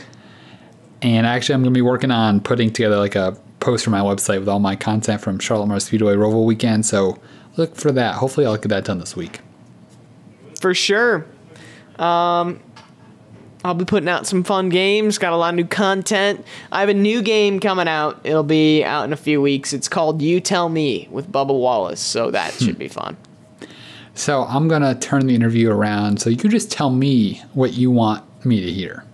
and 1.01 1.25
actually, 1.25 1.55
I'm 1.55 1.61
going 1.61 1.73
to 1.73 1.77
be 1.77 1.81
working 1.81 2.11
on 2.11 2.41
putting 2.41 2.71
together 2.71 2.97
like 2.97 3.15
a 3.15 3.37
post 3.61 3.85
for 3.85 3.91
my 3.91 4.01
website 4.01 4.39
with 4.39 4.49
all 4.49 4.59
my 4.59 4.75
content 4.75 5.21
from 5.21 5.39
Charlotte 5.39 5.67
Motor 5.67 5.79
Speedway 5.79 6.15
Roval 6.15 6.45
weekend. 6.45 6.85
So 6.85 7.17
look 7.55 7.75
for 7.75 7.93
that. 7.93 8.15
Hopefully, 8.15 8.45
I'll 8.45 8.57
get 8.57 8.67
that 8.67 8.83
done 8.83 8.99
this 8.99 9.15
week. 9.15 9.39
For 10.59 10.73
sure. 10.73 11.25
Um, 11.97 12.59
I'll 13.63 13.75
be 13.75 13.85
putting 13.85 14.09
out 14.09 14.25
some 14.25 14.43
fun 14.43 14.69
games. 14.69 15.17
Got 15.17 15.33
a 15.33 15.37
lot 15.37 15.49
of 15.49 15.55
new 15.55 15.65
content. 15.65 16.45
I 16.71 16.79
have 16.79 16.89
a 16.89 16.93
new 16.93 17.21
game 17.21 17.59
coming 17.59 17.87
out. 17.87 18.19
It'll 18.23 18.43
be 18.43 18.83
out 18.83 19.05
in 19.05 19.13
a 19.13 19.17
few 19.17 19.39
weeks. 19.41 19.71
It's 19.71 19.87
called 19.87 20.21
You 20.21 20.39
Tell 20.39 20.67
Me 20.67 21.07
with 21.11 21.31
Bubba 21.31 21.57
Wallace. 21.57 21.99
So 21.99 22.31
that 22.31 22.53
should 22.53 22.79
be 22.79 22.87
fun. 22.87 23.17
So 24.15 24.43
I'm 24.43 24.67
going 24.67 24.81
to 24.81 24.95
turn 24.95 25.27
the 25.27 25.35
interview 25.35 25.69
around. 25.69 26.19
So 26.19 26.29
you 26.29 26.37
just 26.37 26.71
tell 26.71 26.89
me 26.89 27.41
what 27.53 27.73
you 27.73 27.91
want 27.91 28.23
me 28.43 28.61
to 28.61 28.71
hear. 28.71 29.05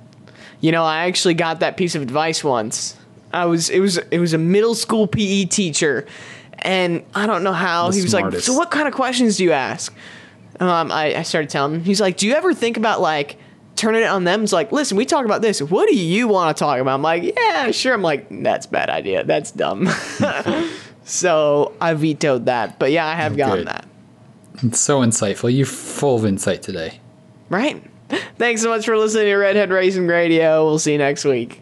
You 0.62 0.72
know, 0.72 0.84
I 0.84 1.06
actually 1.06 1.34
got 1.34 1.60
that 1.60 1.78
piece 1.78 1.94
of 1.96 2.02
advice 2.02 2.44
once. 2.44 2.98
I 3.34 3.46
was 3.46 3.70
it 3.70 3.80
was 3.80 3.98
it 3.98 4.20
was 4.20 4.34
a 4.34 4.38
middle 4.38 4.76
school 4.76 5.08
PE 5.08 5.46
teacher, 5.46 6.06
and 6.60 7.04
I 7.14 7.26
don't 7.28 7.44
know 7.44 7.54
how 7.54 7.90
The 7.90 7.98
he 7.98 8.02
was 8.04 8.12
smartest. 8.12 8.34
like. 8.36 8.44
So 8.44 8.54
what 8.58 8.72
kind 8.72 8.88
of 8.88 8.94
questions 8.94 9.38
do 9.38 9.44
you 9.44 9.52
ask? 9.52 9.94
Um, 10.60 10.92
I, 10.92 11.16
I 11.18 11.22
started 11.24 11.50
telling 11.50 11.76
him. 11.76 11.84
He's 11.84 12.02
like, 12.02 12.18
Do 12.18 12.26
you 12.28 12.34
ever 12.34 12.54
think 12.54 12.78
about 12.78 13.00
like 13.02 13.38
turning 13.76 14.02
it 14.02 14.08
on 14.08 14.24
them? 14.24 14.44
It's 14.44 14.54
like, 14.54 14.72
listen, 14.72 14.98
we 14.98 15.06
talk 15.06 15.24
about 15.26 15.42
this. 15.44 15.62
What 15.62 15.88
do 15.88 15.96
you 15.96 16.28
want 16.28 16.56
to 16.58 16.60
talk 16.64 16.80
about? 16.80 16.94
I'm 16.96 17.02
like, 17.04 17.24
yeah, 17.38 17.70
sure. 17.72 17.94
I'm 17.94 18.02
like, 18.02 18.26
that's 18.42 18.66
a 18.66 18.70
bad 18.70 18.90
idea. 18.90 19.24
That's 19.24 19.52
dumb. 19.52 19.88
so 21.04 21.74
I 21.80 21.94
vetoed 21.94 22.46
that. 22.48 22.80
But 22.80 22.92
yeah, 22.92 23.06
I 23.06 23.14
have 23.16 23.38
gotten 23.38 23.60
good. 23.60 23.68
that. 23.68 23.88
It's 24.64 24.80
so 24.80 25.02
insightful. 25.02 25.56
You're 25.56 25.66
full 25.68 26.16
of 26.16 26.26
insight 26.26 26.64
today. 26.64 27.00
Right. 27.50 27.84
Thanks 28.38 28.62
so 28.62 28.70
much 28.70 28.86
for 28.86 28.98
listening 28.98 29.26
to 29.26 29.36
Redhead 29.36 29.70
Racing 29.70 30.08
Radio. 30.08 30.66
We'll 30.66 30.80
see 30.80 30.94
you 30.94 30.98
next 30.98 31.24
week. 31.26 31.62